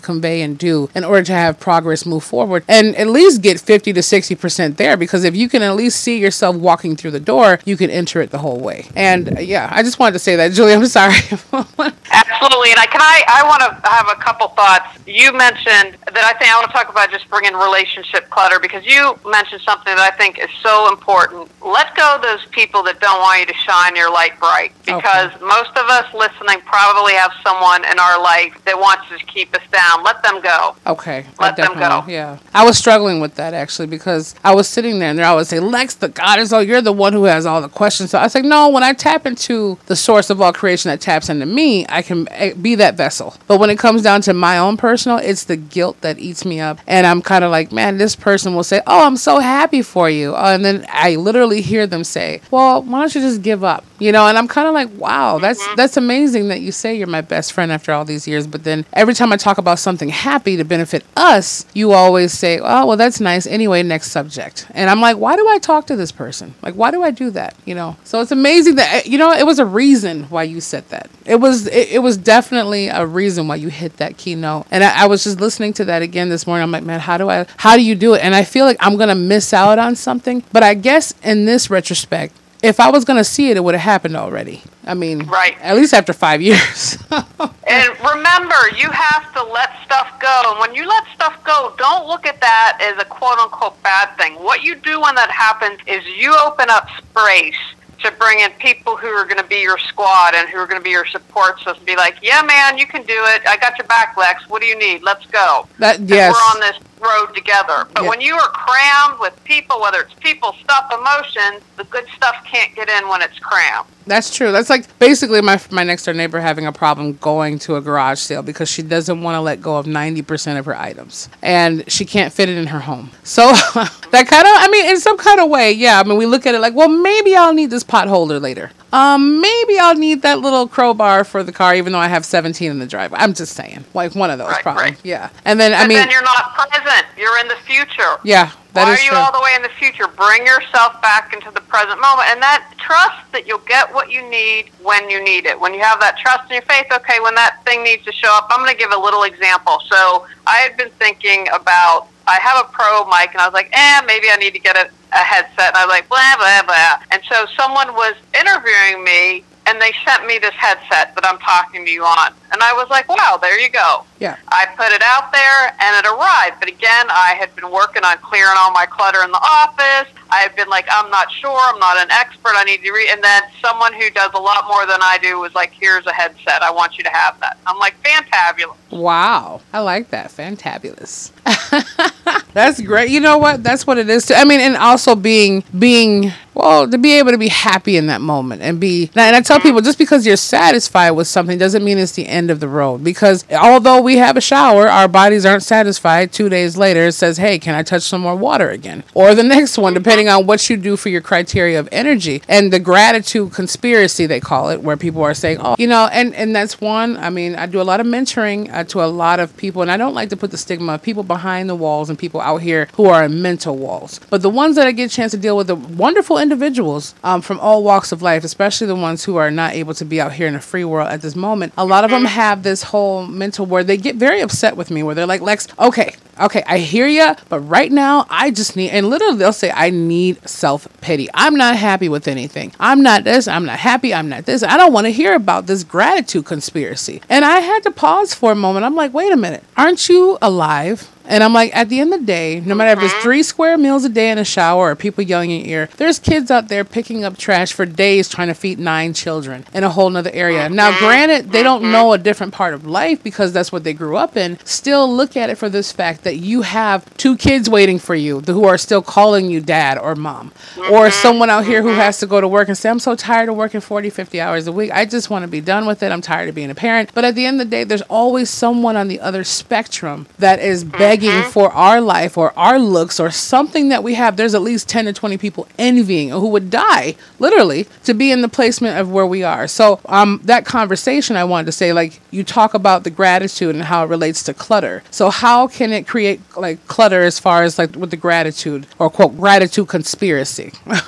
convey 0.00 0.40
and 0.40 0.56
do 0.56 0.88
in 0.94 1.04
order 1.04 1.22
to 1.22 1.34
have 1.34 1.60
progress 1.60 2.06
move 2.06 2.24
forward 2.24 2.64
and 2.66 2.96
at 2.96 3.06
least 3.06 3.42
get 3.42 3.60
50 3.60 3.92
to 3.92 4.00
60% 4.00 4.76
there. 4.76 4.96
Because 4.96 5.24
if 5.24 5.36
you 5.36 5.50
can 5.50 5.60
at 5.60 5.76
least 5.76 6.00
see 6.00 6.18
yourself 6.18 6.56
walking 6.56 6.96
through 6.96 7.10
the 7.10 7.20
door, 7.20 7.58
you 7.66 7.76
can 7.76 7.90
enter 7.90 8.22
it 8.22 8.30
the 8.30 8.38
whole 8.38 8.58
way. 8.58 8.86
And 8.96 9.36
uh, 9.36 9.40
yeah, 9.40 9.68
I 9.70 9.82
just 9.82 9.98
wanted 9.98 10.14
to 10.14 10.20
say 10.20 10.36
that, 10.36 10.52
Julie. 10.56 10.72
I'm 10.72 10.86
sorry. 10.86 11.16
Absolutely. 11.20 12.70
And 12.70 12.80
I 12.80 12.86
can 12.88 13.02
I, 13.02 13.22
I 13.28 13.42
want 13.44 13.60
to 13.60 13.90
have 13.90 14.08
a 14.08 14.18
couple 14.22 14.48
thoughts. 14.48 14.88
You 15.06 15.32
mentioned 15.32 15.98
that 16.14 16.24
I 16.24 16.32
think 16.38 16.50
I 16.50 16.56
want 16.56 16.68
to 16.68 16.72
talk 16.72 16.88
about 16.88 17.10
just 17.10 17.28
bringing 17.28 17.52
relationship 17.52 18.30
clutter 18.30 18.58
because 18.58 18.86
you 18.86 19.18
mentioned 19.26 19.60
something 19.60 19.94
that 19.94 20.12
I 20.12 20.16
think 20.16 20.38
is 20.38 20.50
so 20.62 20.88
important. 20.88 21.50
Let 21.62 21.94
go 21.94 22.18
those 22.22 22.46
people 22.46 22.82
that 22.84 23.00
don't 23.00 23.20
want 23.20 23.40
you 23.40 23.46
to 23.46 23.54
shine 23.54 23.96
your 23.96 24.10
light 24.10 24.29
bright 24.38 24.72
because 24.84 25.32
okay. 25.34 25.44
most 25.44 25.70
of 25.70 25.86
us 25.88 26.12
listening 26.14 26.60
probably 26.64 27.14
have 27.14 27.32
someone 27.42 27.84
in 27.84 27.98
our 27.98 28.20
life 28.22 28.56
that 28.64 28.78
wants 28.78 29.08
to 29.08 29.18
keep 29.26 29.54
us 29.54 29.62
down. 29.72 30.02
Let 30.02 30.22
them 30.22 30.40
go. 30.40 30.76
Okay. 30.86 31.26
Let 31.40 31.56
them 31.56 31.74
go. 31.74 32.04
Yeah. 32.06 32.38
I 32.54 32.64
was 32.64 32.78
struggling 32.78 33.20
with 33.20 33.34
that 33.36 33.54
actually 33.54 33.88
because 33.88 34.34
I 34.44 34.54
was 34.54 34.68
sitting 34.68 34.98
there 34.98 35.10
and 35.10 35.18
they 35.18 35.22
always 35.22 35.48
say, 35.48 35.60
Lex, 35.60 35.94
the 35.94 36.08
God 36.08 36.38
is 36.38 36.52
all, 36.52 36.62
you're 36.62 36.80
the 36.82 36.92
one 36.92 37.12
who 37.12 37.24
has 37.24 37.46
all 37.46 37.60
the 37.60 37.68
questions. 37.68 38.10
So 38.10 38.18
I 38.18 38.24
was 38.24 38.34
like, 38.34 38.44
no, 38.44 38.68
when 38.68 38.82
I 38.82 38.92
tap 38.92 39.26
into 39.26 39.78
the 39.86 39.96
source 39.96 40.30
of 40.30 40.40
all 40.40 40.52
creation 40.52 40.90
that 40.90 41.00
taps 41.00 41.28
into 41.28 41.46
me, 41.46 41.86
I 41.88 42.02
can 42.02 42.28
eh, 42.30 42.54
be 42.54 42.74
that 42.76 42.96
vessel. 42.96 43.34
But 43.46 43.58
when 43.58 43.70
it 43.70 43.78
comes 43.78 44.02
down 44.02 44.22
to 44.22 44.34
my 44.34 44.58
own 44.58 44.76
personal, 44.76 45.18
it's 45.18 45.44
the 45.44 45.56
guilt 45.56 46.00
that 46.02 46.18
eats 46.18 46.44
me 46.44 46.60
up. 46.60 46.78
And 46.86 47.06
I'm 47.06 47.22
kind 47.22 47.44
of 47.44 47.50
like, 47.50 47.72
man, 47.72 47.98
this 47.98 48.16
person 48.16 48.54
will 48.54 48.64
say, 48.64 48.82
oh, 48.86 49.06
I'm 49.06 49.16
so 49.16 49.38
happy 49.38 49.82
for 49.82 50.10
you. 50.10 50.34
Uh, 50.34 50.54
and 50.54 50.64
then 50.64 50.86
I 50.88 51.16
literally 51.16 51.60
hear 51.60 51.86
them 51.86 52.04
say, 52.04 52.40
"Well, 52.50 52.82
why 52.82 53.00
don't 53.00 53.14
you 53.14 53.20
just 53.20 53.42
give 53.42 53.62
up?" 53.62 53.84
You 54.00 54.12
know, 54.12 54.26
and 54.26 54.38
I'm 54.38 54.48
kind 54.48 54.66
of 54.66 54.74
like, 54.74 54.88
"Wow, 54.98 55.38
that's 55.38 55.62
that's 55.76 55.96
amazing 55.96 56.48
that 56.48 56.60
you 56.62 56.72
say 56.72 56.94
you're 56.94 57.06
my 57.06 57.20
best 57.20 57.52
friend 57.52 57.70
after 57.70 57.92
all 57.92 58.04
these 58.04 58.26
years." 58.26 58.46
But 58.46 58.64
then 58.64 58.86
every 58.94 59.14
time 59.14 59.32
I 59.32 59.36
talk 59.36 59.58
about 59.58 59.78
something 59.78 60.08
happy 60.08 60.56
to 60.56 60.64
benefit 60.64 61.04
us, 61.16 61.66
you 61.74 61.92
always 61.92 62.32
say, 62.32 62.58
"Oh, 62.58 62.86
well, 62.86 62.96
that's 62.96 63.20
nice." 63.20 63.46
Anyway, 63.46 63.82
next 63.82 64.10
subject. 64.10 64.66
And 64.70 64.88
I'm 64.88 65.00
like, 65.00 65.18
"Why 65.18 65.36
do 65.36 65.46
I 65.48 65.58
talk 65.58 65.86
to 65.88 65.96
this 65.96 66.12
person? 66.12 66.54
Like, 66.62 66.74
why 66.74 66.90
do 66.90 67.02
I 67.02 67.10
do 67.10 67.30
that?" 67.30 67.54
You 67.66 67.74
know. 67.74 67.96
So 68.04 68.20
it's 68.20 68.32
amazing 68.32 68.76
that 68.76 68.88
eh, 68.94 69.02
you 69.04 69.18
know 69.18 69.32
it 69.32 69.44
was 69.44 69.58
a 69.58 69.66
reason 69.66 70.24
why 70.24 70.44
you 70.44 70.60
said 70.60 70.88
that. 70.88 71.10
It 71.26 71.36
was 71.36 71.66
it, 71.66 71.92
it 71.92 71.98
was 71.98 72.16
definitely 72.16 72.88
a 72.88 73.04
reason 73.04 73.48
why 73.48 73.56
you 73.56 73.68
hit 73.68 73.98
that 73.98 74.16
keynote. 74.16 74.66
And 74.70 74.82
I, 74.82 75.04
I 75.04 75.06
was 75.06 75.24
just 75.24 75.40
listening 75.40 75.74
to 75.74 75.84
that 75.84 76.00
again 76.02 76.30
this 76.30 76.46
morning. 76.46 76.62
I'm 76.62 76.72
like, 76.72 76.84
man, 76.84 77.00
how 77.00 77.18
do 77.18 77.28
I 77.28 77.46
how 77.58 77.76
do 77.76 77.82
you 77.82 77.94
do 77.94 78.14
it? 78.14 78.24
And 78.24 78.34
I 78.34 78.44
feel 78.44 78.64
like 78.64 78.78
I'm 78.80 78.96
gonna 78.96 79.14
miss 79.14 79.52
out 79.52 79.78
on 79.78 79.94
something. 79.94 80.42
But 80.52 80.62
I 80.62 80.74
guess 80.74 81.14
in 81.22 81.44
this 81.44 81.68
retrospect, 81.68 82.34
if 82.62 82.80
I 82.80 82.90
was 82.90 83.04
going 83.04 83.16
to 83.16 83.24
see 83.24 83.50
it, 83.50 83.56
it 83.56 83.64
would 83.64 83.74
have 83.74 83.82
happened 83.82 84.16
already. 84.16 84.62
I 84.86 84.94
mean, 84.94 85.26
right. 85.26 85.56
At 85.60 85.76
least 85.76 85.94
after 85.94 86.12
five 86.12 86.42
years. 86.50 86.98
and 87.10 87.88
remember, 88.00 88.56
you 88.76 88.90
have 88.90 89.32
to 89.34 89.42
let 89.44 89.70
stuff 89.84 90.08
go. 90.20 90.42
And 90.46 90.60
when 90.60 90.74
you 90.74 90.86
let 90.86 91.04
stuff 91.14 91.42
go, 91.44 91.74
don't 91.78 92.06
look 92.06 92.26
at 92.26 92.40
that 92.40 92.78
as 92.80 93.00
a 93.00 93.04
quote 93.06 93.38
unquote 93.38 93.80
bad 93.82 94.16
thing. 94.16 94.34
What 94.34 94.62
you 94.62 94.74
do 94.76 95.00
when 95.00 95.14
that 95.14 95.30
happens 95.30 95.78
is 95.86 96.04
you 96.16 96.34
open 96.36 96.68
up 96.70 96.88
space 96.90 97.56
to 98.02 98.10
bring 98.12 98.40
in 98.40 98.50
people 98.52 98.96
who 98.96 99.08
are 99.08 99.24
going 99.24 99.36
to 99.36 99.46
be 99.46 99.60
your 99.60 99.78
squad 99.78 100.34
and 100.34 100.48
who 100.48 100.58
are 100.58 100.66
going 100.66 100.80
to 100.80 100.84
be 100.84 100.90
your 100.90 101.04
support 101.06 101.58
system. 101.58 101.84
Be 101.84 101.96
like, 101.96 102.16
yeah, 102.22 102.42
man, 102.42 102.78
you 102.78 102.86
can 102.86 103.02
do 103.02 103.14
it. 103.14 103.42
I 103.46 103.56
got 103.58 103.76
your 103.78 103.86
back, 103.86 104.16
Lex. 104.16 104.48
What 104.48 104.62
do 104.62 104.68
you 104.68 104.78
need? 104.78 105.02
Let's 105.02 105.26
go. 105.26 105.66
That 105.78 106.00
yes. 106.00 106.32
we're 106.32 106.38
on 106.38 106.60
this 106.60 106.89
road 107.00 107.34
together. 107.34 107.86
But 107.94 108.04
when 108.04 108.20
you 108.20 108.34
are 108.34 108.48
crammed 108.48 109.20
with 109.20 109.42
people, 109.44 109.80
whether 109.80 110.00
it's 110.00 110.14
people, 110.14 110.54
stuff, 110.62 110.92
emotions, 110.92 111.62
the 111.76 111.84
good 111.84 112.06
stuff 112.16 112.36
can't 112.44 112.74
get 112.74 112.88
in 112.88 113.08
when 113.08 113.22
it's 113.22 113.38
crammed. 113.38 113.86
That's 114.06 114.34
true. 114.34 114.50
That's 114.50 114.70
like 114.70 114.98
basically 114.98 115.40
my 115.40 115.60
my 115.70 115.84
next 115.84 116.04
door 116.04 116.14
neighbor 116.14 116.40
having 116.40 116.66
a 116.66 116.72
problem 116.72 117.14
going 117.20 117.58
to 117.60 117.76
a 117.76 117.80
garage 117.80 118.18
sale 118.18 118.42
because 118.42 118.68
she 118.68 118.82
doesn't 118.82 119.22
want 119.22 119.36
to 119.36 119.40
let 119.40 119.60
go 119.60 119.76
of 119.76 119.86
90% 119.86 120.58
of 120.58 120.64
her 120.66 120.76
items 120.76 121.28
and 121.42 121.90
she 121.90 122.04
can't 122.04 122.32
fit 122.32 122.48
it 122.48 122.56
in 122.56 122.66
her 122.68 122.80
home. 122.80 123.10
So 123.22 123.42
that 123.52 124.26
kind 124.26 124.46
of 124.46 124.52
I 124.52 124.68
mean 124.70 124.90
in 124.90 124.98
some 124.98 125.16
kind 125.16 125.40
of 125.40 125.48
way, 125.48 125.72
yeah, 125.72 126.00
I 126.00 126.04
mean 126.04 126.18
we 126.18 126.26
look 126.26 126.46
at 126.46 126.54
it 126.54 126.60
like, 126.60 126.74
well, 126.74 126.88
maybe 126.88 127.36
I'll 127.36 127.54
need 127.54 127.70
this 127.70 127.84
pot 127.84 128.08
holder 128.08 128.40
later. 128.40 128.70
Um, 128.92 129.40
maybe 129.40 129.78
I'll 129.78 129.94
need 129.96 130.22
that 130.22 130.40
little 130.40 130.66
crowbar 130.66 131.24
for 131.24 131.44
the 131.44 131.52
car, 131.52 131.74
even 131.74 131.92
though 131.92 131.98
I 131.98 132.08
have 132.08 132.24
17 132.24 132.70
in 132.70 132.78
the 132.78 132.86
driveway. 132.86 133.18
I'm 133.20 133.34
just 133.34 133.54
saying, 133.54 133.84
like 133.94 134.14
one 134.14 134.30
of 134.30 134.38
those 134.38 134.48
right, 134.48 134.62
problems. 134.62 134.90
Right. 134.92 135.00
Yeah, 135.04 135.30
and 135.44 135.60
then 135.60 135.72
I 135.72 135.86
mean, 135.86 135.98
then 135.98 136.10
you're 136.10 136.22
not 136.22 136.54
present. 136.54 137.06
You're 137.16 137.38
in 137.38 137.48
the 137.48 137.56
future. 137.66 138.16
Yeah, 138.24 138.50
That 138.72 138.84
Why 138.84 138.94
are 138.94 139.00
you 139.00 139.10
true. 139.10 139.18
all 139.18 139.32
the 139.32 139.40
way 139.40 139.54
in 139.54 139.62
the 139.62 139.68
future? 139.78 140.08
Bring 140.08 140.44
yourself 140.44 141.00
back 141.02 141.32
into 141.32 141.50
the 141.52 141.60
present 141.60 142.00
moment, 142.00 142.28
and 142.30 142.42
that 142.42 142.74
trust 142.78 143.30
that 143.32 143.46
you'll 143.46 143.58
get 143.68 143.92
what 143.94 144.10
you 144.10 144.28
need 144.28 144.70
when 144.82 145.08
you 145.08 145.22
need 145.22 145.46
it. 145.46 145.58
When 145.58 145.72
you 145.72 145.80
have 145.80 146.00
that 146.00 146.18
trust 146.18 146.50
in 146.50 146.54
your 146.54 146.62
faith, 146.62 146.86
okay, 146.92 147.20
when 147.20 147.34
that 147.36 147.64
thing 147.64 147.84
needs 147.84 148.04
to 148.06 148.12
show 148.12 148.32
up, 148.32 148.48
I'm 148.50 148.58
going 148.58 148.72
to 148.72 148.78
give 148.78 148.92
a 148.92 148.98
little 148.98 149.22
example. 149.22 149.80
So 149.88 150.26
I 150.46 150.56
had 150.58 150.76
been 150.76 150.90
thinking 150.98 151.46
about. 151.54 152.08
I 152.26 152.38
have 152.40 152.64
a 152.64 152.68
pro 152.70 153.04
mic, 153.06 153.32
and 153.32 153.40
I 153.40 153.46
was 153.46 153.54
like, 153.54 153.70
eh, 153.72 154.02
maybe 154.06 154.28
I 154.32 154.36
need 154.36 154.52
to 154.52 154.60
get 154.60 154.76
a, 154.76 154.88
a 155.12 155.18
headset. 155.18 155.74
And 155.74 155.76
I 155.76 155.86
was 155.86 155.92
like, 155.92 156.08
blah 156.08 156.36
blah 156.36 156.62
blah. 156.62 156.98
And 157.10 157.22
so 157.28 157.46
someone 157.58 157.94
was 157.94 158.14
interviewing 158.34 159.04
me, 159.04 159.44
and 159.66 159.80
they 159.80 159.92
sent 160.06 160.26
me 160.26 160.38
this 160.38 160.54
headset 160.54 161.14
that 161.14 161.24
I'm 161.24 161.38
talking 161.38 161.84
to 161.84 161.90
you 161.90 162.04
on, 162.04 162.32
and 162.52 162.62
I 162.62 162.72
was 162.72 162.90
like, 162.90 163.08
wow, 163.08 163.38
there 163.40 163.58
you 163.60 163.68
go. 163.68 164.04
Yeah. 164.18 164.36
I 164.48 164.66
put 164.76 164.92
it 164.92 165.02
out 165.02 165.32
there 165.32 165.72
and 165.80 166.04
it 166.04 166.06
arrived. 166.10 166.60
But 166.60 166.68
again, 166.68 167.06
I 167.08 167.34
had 167.38 167.54
been 167.56 167.70
working 167.70 168.04
on 168.04 168.18
clearing 168.18 168.54
all 168.56 168.72
my 168.72 168.86
clutter 168.86 169.22
in 169.22 169.30
the 169.30 169.40
office. 169.40 170.12
I 170.30 170.38
had 170.38 170.54
been 170.56 170.68
like, 170.68 170.86
I'm 170.90 171.10
not 171.10 171.30
sure. 171.32 171.58
I'm 171.58 171.78
not 171.78 171.96
an 171.96 172.10
expert. 172.10 172.52
I 172.54 172.64
need 172.64 172.82
to 172.82 172.92
read. 172.92 173.10
And 173.10 173.22
then 173.22 173.42
someone 173.60 173.92
who 173.92 174.10
does 174.10 174.32
a 174.34 174.40
lot 174.40 174.66
more 174.68 174.86
than 174.86 174.98
I 175.00 175.18
do 175.22 175.38
was 175.40 175.54
like, 175.54 175.72
here's 175.72 176.06
a 176.06 176.12
headset. 176.12 176.62
I 176.62 176.70
want 176.70 176.98
you 176.98 177.04
to 177.04 177.10
have 177.10 177.38
that. 177.40 177.58
I'm 177.66 177.78
like, 177.78 177.94
fantabulous. 178.02 178.76
Wow. 178.90 179.60
I 179.72 179.80
like 179.80 180.10
that. 180.10 180.30
Fantabulous. 180.30 181.30
That's 182.52 182.80
great. 182.80 183.10
You 183.10 183.20
know 183.20 183.38
what? 183.38 183.62
That's 183.62 183.86
what 183.86 183.98
it 183.98 184.08
is. 184.08 184.26
To, 184.26 184.36
I 184.36 184.44
mean, 184.44 184.60
and 184.60 184.76
also 184.76 185.14
being 185.14 185.64
being 185.78 186.32
well 186.54 186.90
to 186.90 186.98
be 186.98 187.18
able 187.18 187.30
to 187.30 187.38
be 187.38 187.48
happy 187.48 187.96
in 187.96 188.06
that 188.06 188.20
moment 188.20 188.62
and 188.62 188.80
be. 188.80 189.10
And 189.14 189.36
I 189.36 189.40
tell 189.40 189.58
mm-hmm. 189.58 189.68
people 189.68 189.80
just 189.80 189.98
because 189.98 190.26
you're 190.26 190.36
satisfied 190.36 191.10
with 191.12 191.28
something 191.28 191.58
doesn't 191.58 191.84
mean 191.84 191.98
it's 191.98 192.12
the 192.12 192.26
end 192.26 192.39
of 192.48 192.60
the 192.60 192.68
road. 192.68 193.02
Because 193.04 193.44
although 193.50 194.00
we 194.00 194.16
have 194.16 194.36
a 194.36 194.40
shower, 194.40 194.88
our 194.88 195.08
bodies 195.08 195.44
aren't 195.44 195.64
satisfied. 195.64 196.32
Two 196.32 196.48
days 196.48 196.76
later, 196.76 197.08
it 197.08 197.12
says, 197.12 197.38
"Hey, 197.38 197.58
can 197.58 197.74
I 197.74 197.82
touch 197.82 198.02
some 198.02 198.20
more 198.20 198.36
water 198.36 198.70
again?" 198.70 199.02
Or 199.14 199.34
the 199.34 199.42
next 199.56 199.76
one, 199.76 199.94
depending 199.94 200.28
on 200.28 200.46
what 200.46 200.70
you 200.70 200.76
do 200.76 200.96
for 200.96 201.08
your 201.08 201.20
criteria 201.20 201.78
of 201.78 201.88
energy 201.90 202.42
and 202.48 202.72
the 202.72 202.78
gratitude 202.78 203.52
conspiracy 203.52 204.26
they 204.26 204.40
call 204.40 204.70
it, 204.70 204.82
where 204.82 204.96
people 204.96 205.22
are 205.22 205.34
saying, 205.34 205.58
"Oh, 205.60 205.74
you 205.78 205.88
know," 205.88 206.08
and 206.12 206.34
and 206.34 206.54
that's 206.54 206.80
one. 206.80 207.16
I 207.16 207.30
mean, 207.30 207.56
I 207.56 207.66
do 207.66 207.80
a 207.80 207.88
lot 207.90 208.00
of 208.00 208.06
mentoring 208.06 208.72
uh, 208.72 208.84
to 208.84 209.02
a 209.02 209.06
lot 209.06 209.40
of 209.40 209.56
people, 209.56 209.82
and 209.82 209.90
I 209.90 209.96
don't 209.96 210.14
like 210.14 210.28
to 210.30 210.36
put 210.36 210.52
the 210.52 210.58
stigma 210.58 210.94
of 210.94 211.02
people 211.02 211.22
behind 211.24 211.68
the 211.68 211.74
walls 211.74 212.08
and 212.08 212.18
people 212.18 212.40
out 212.40 212.62
here 212.62 212.88
who 212.94 213.06
are 213.06 213.24
in 213.24 213.42
mental 213.42 213.76
walls. 213.76 214.20
But 214.30 214.42
the 214.42 214.50
ones 214.50 214.76
that 214.76 214.86
I 214.86 214.92
get 214.92 215.10
a 215.10 215.14
chance 215.14 215.32
to 215.32 215.38
deal 215.38 215.56
with, 215.56 215.66
the 215.66 215.76
wonderful 215.76 216.38
individuals 216.38 217.14
um, 217.24 217.42
from 217.42 217.58
all 217.60 217.82
walks 217.82 218.12
of 218.12 218.22
life, 218.22 218.44
especially 218.44 218.86
the 218.86 218.94
ones 218.94 219.24
who 219.24 219.36
are 219.36 219.50
not 219.50 219.72
able 219.72 219.94
to 219.94 220.04
be 220.04 220.20
out 220.20 220.32
here 220.34 220.46
in 220.46 220.54
the 220.54 220.60
free 220.60 220.84
world 220.84 221.08
at 221.08 221.22
this 221.22 221.34
moment, 221.34 221.72
a 221.76 221.84
lot 221.84 222.04
of 222.04 222.10
them 222.10 222.24
have 222.30 222.62
this 222.62 222.82
whole 222.82 223.26
mental 223.26 223.66
where 223.66 223.84
they 223.84 223.96
get 223.96 224.16
very 224.16 224.40
upset 224.40 224.76
with 224.76 224.90
me, 224.90 225.02
where 225.02 225.14
they're 225.14 225.26
like, 225.26 225.42
Lex, 225.42 225.68
okay, 225.78 226.14
okay, 226.40 226.62
I 226.66 226.78
hear 226.78 227.06
you, 227.06 227.34
but 227.48 227.60
right 227.60 227.90
now 227.90 228.26
I 228.28 228.50
just 228.50 228.76
need, 228.76 228.90
and 228.90 229.08
literally 229.08 229.36
they'll 229.36 229.52
say, 229.52 229.70
I 229.70 229.90
need 229.90 230.48
self 230.48 230.88
pity. 231.00 231.28
I'm 231.34 231.56
not 231.56 231.76
happy 231.76 232.08
with 232.08 232.28
anything. 232.28 232.72
I'm 232.80 233.02
not 233.02 233.24
this, 233.24 233.48
I'm 233.48 233.66
not 233.66 233.78
happy, 233.78 234.14
I'm 234.14 234.28
not 234.28 234.46
this. 234.46 234.62
I 234.62 234.76
don't 234.76 234.92
want 234.92 235.06
to 235.06 235.12
hear 235.12 235.34
about 235.34 235.66
this 235.66 235.84
gratitude 235.84 236.44
conspiracy. 236.44 237.20
And 237.28 237.44
I 237.44 237.60
had 237.60 237.82
to 237.84 237.90
pause 237.90 238.34
for 238.34 238.52
a 238.52 238.56
moment. 238.56 238.84
I'm 238.84 238.96
like, 238.96 239.12
wait 239.12 239.32
a 239.32 239.36
minute, 239.36 239.64
aren't 239.76 240.08
you 240.08 240.38
alive? 240.42 241.08
And 241.30 241.44
I'm 241.44 241.52
like, 241.52 241.74
at 241.76 241.88
the 241.88 242.00
end 242.00 242.12
of 242.12 242.20
the 242.20 242.26
day, 242.26 242.58
no 242.58 242.74
matter 242.74 243.00
if 243.00 243.04
it's 243.04 243.22
three 243.22 243.44
square 243.44 243.78
meals 243.78 244.04
a 244.04 244.08
day 244.08 244.32
in 244.32 244.38
a 244.38 244.44
shower 244.44 244.90
or 244.90 244.96
people 244.96 245.22
yelling 245.22 245.52
in 245.52 245.60
your 245.60 245.82
ear, 245.82 245.88
there's 245.96 246.18
kids 246.18 246.50
out 246.50 246.66
there 246.66 246.84
picking 246.84 247.22
up 247.22 247.38
trash 247.38 247.72
for 247.72 247.86
days 247.86 248.28
trying 248.28 248.48
to 248.48 248.54
feed 248.54 248.80
nine 248.80 249.14
children 249.14 249.64
in 249.72 249.84
a 249.84 249.90
whole 249.90 250.10
nother 250.10 250.32
area. 250.32 250.68
Now, 250.68 250.98
granted, 250.98 251.52
they 251.52 251.62
don't 251.62 251.82
mm-hmm. 251.82 251.92
know 251.92 252.12
a 252.12 252.18
different 252.18 252.52
part 252.52 252.74
of 252.74 252.84
life 252.84 253.22
because 253.22 253.52
that's 253.52 253.70
what 253.70 253.84
they 253.84 253.92
grew 253.92 254.16
up 254.16 254.36
in. 254.36 254.58
Still 254.64 255.08
look 255.08 255.36
at 255.36 255.50
it 255.50 255.56
for 255.56 255.68
this 255.68 255.92
fact 255.92 256.24
that 256.24 256.29
you 256.36 256.62
have 256.62 257.04
two 257.16 257.36
kids 257.36 257.68
waiting 257.68 257.98
for 257.98 258.14
you 258.14 258.40
who 258.40 258.64
are 258.64 258.78
still 258.78 259.02
calling 259.02 259.50
you 259.50 259.60
dad 259.60 259.98
or 259.98 260.14
mom. 260.14 260.52
Or 260.76 260.82
mm-hmm. 260.82 261.22
someone 261.22 261.50
out 261.50 261.64
here 261.64 261.82
who 261.82 261.88
mm-hmm. 261.88 261.98
has 261.98 262.18
to 262.20 262.26
go 262.26 262.40
to 262.40 262.48
work 262.48 262.68
and 262.68 262.76
say, 262.76 262.90
I'm 262.90 262.98
so 262.98 263.14
tired 263.14 263.48
of 263.48 263.56
working 263.56 263.80
40, 263.80 264.10
50 264.10 264.40
hours 264.40 264.66
a 264.66 264.72
week. 264.72 264.90
I 264.92 265.04
just 265.04 265.30
want 265.30 265.42
to 265.42 265.48
be 265.48 265.60
done 265.60 265.86
with 265.86 266.02
it. 266.02 266.12
I'm 266.12 266.20
tired 266.20 266.48
of 266.48 266.54
being 266.54 266.70
a 266.70 266.74
parent. 266.74 267.10
But 267.14 267.24
at 267.24 267.34
the 267.34 267.46
end 267.46 267.60
of 267.60 267.66
the 267.66 267.70
day, 267.70 267.84
there's 267.84 268.02
always 268.02 268.50
someone 268.50 268.96
on 268.96 269.08
the 269.08 269.20
other 269.20 269.44
spectrum 269.44 270.26
that 270.38 270.58
is 270.58 270.84
begging 270.84 271.30
mm-hmm. 271.30 271.50
for 271.50 271.70
our 271.72 272.00
life 272.00 272.36
or 272.36 272.56
our 272.58 272.78
looks 272.78 273.18
or 273.18 273.30
something 273.30 273.88
that 273.88 274.02
we 274.02 274.14
have. 274.14 274.36
There's 274.36 274.54
at 274.54 274.62
least 274.62 274.88
10 274.88 275.06
to 275.06 275.12
20 275.12 275.38
people 275.38 275.66
envying 275.78 276.30
who 276.30 276.48
would 276.48 276.70
die, 276.70 277.16
literally, 277.38 277.86
to 278.04 278.14
be 278.14 278.30
in 278.30 278.42
the 278.42 278.48
placement 278.48 278.98
of 278.98 279.10
where 279.10 279.26
we 279.26 279.42
are. 279.42 279.66
So, 279.66 280.00
um, 280.06 280.40
that 280.44 280.64
conversation 280.64 281.36
I 281.36 281.44
wanted 281.44 281.66
to 281.66 281.72
say, 281.72 281.92
like, 281.92 282.20
you 282.30 282.44
talk 282.44 282.74
about 282.74 283.04
the 283.04 283.10
gratitude 283.10 283.74
and 283.74 283.84
how 283.84 284.04
it 284.04 284.08
relates 284.08 284.42
to 284.44 284.54
clutter. 284.54 285.02
So, 285.10 285.30
how 285.30 285.66
can 285.66 285.92
it 285.92 286.06
create 286.06 286.19
like 286.56 286.86
clutter 286.86 287.22
as 287.22 287.38
far 287.38 287.62
as 287.62 287.78
like 287.78 287.96
with 287.96 288.10
the 288.10 288.16
gratitude 288.16 288.86
or 288.98 289.10
quote 289.10 289.36
gratitude 289.36 289.88
conspiracy? 289.88 290.72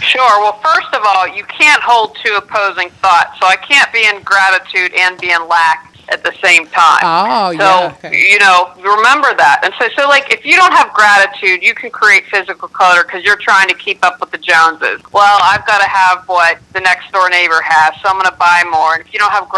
Sure. 0.00 0.40
Well, 0.40 0.58
first 0.60 0.92
of 0.92 1.02
all, 1.06 1.28
you 1.28 1.44
can't 1.44 1.80
hold 1.82 2.16
two 2.24 2.34
opposing 2.34 2.90
thoughts. 2.98 3.38
So 3.40 3.46
I 3.46 3.56
can't 3.56 3.92
be 3.92 4.04
in 4.06 4.22
gratitude 4.22 4.92
and 4.98 5.16
be 5.20 5.30
in 5.30 5.46
lack 5.46 5.88
at 6.10 6.24
the 6.24 6.32
same 6.42 6.66
time. 6.66 7.02
Oh, 7.02 7.52
so, 7.52 7.58
yeah, 7.58 7.94
okay. 7.98 8.30
you 8.30 8.38
know, 8.38 8.72
remember 8.76 9.34
that. 9.36 9.60
And 9.62 9.74
so, 9.78 9.88
so 9.94 10.08
like, 10.08 10.32
if 10.32 10.44
you 10.44 10.56
don't 10.56 10.72
have 10.72 10.92
gratitude, 10.94 11.62
you 11.62 11.74
can 11.74 11.90
create 11.90 12.24
physical 12.26 12.68
clutter 12.68 13.04
because 13.04 13.24
you're 13.24 13.36
trying 13.36 13.68
to 13.68 13.74
keep 13.74 14.04
up 14.04 14.20
with 14.20 14.30
the 14.30 14.38
Joneses. 14.38 15.00
Well, 15.12 15.38
I've 15.42 15.66
got 15.66 15.80
to 15.82 15.88
have 15.88 16.24
what 16.26 16.58
the 16.72 16.80
next 16.80 17.12
door 17.12 17.28
neighbor 17.28 17.60
has, 17.62 17.94
so 18.00 18.08
I'm 18.08 18.16
going 18.16 18.30
to 18.30 18.38
buy 18.38 18.64
more. 18.70 18.94
And 18.94 19.04
if 19.04 19.12
you 19.12 19.18
don't 19.18 19.32
have 19.32 19.48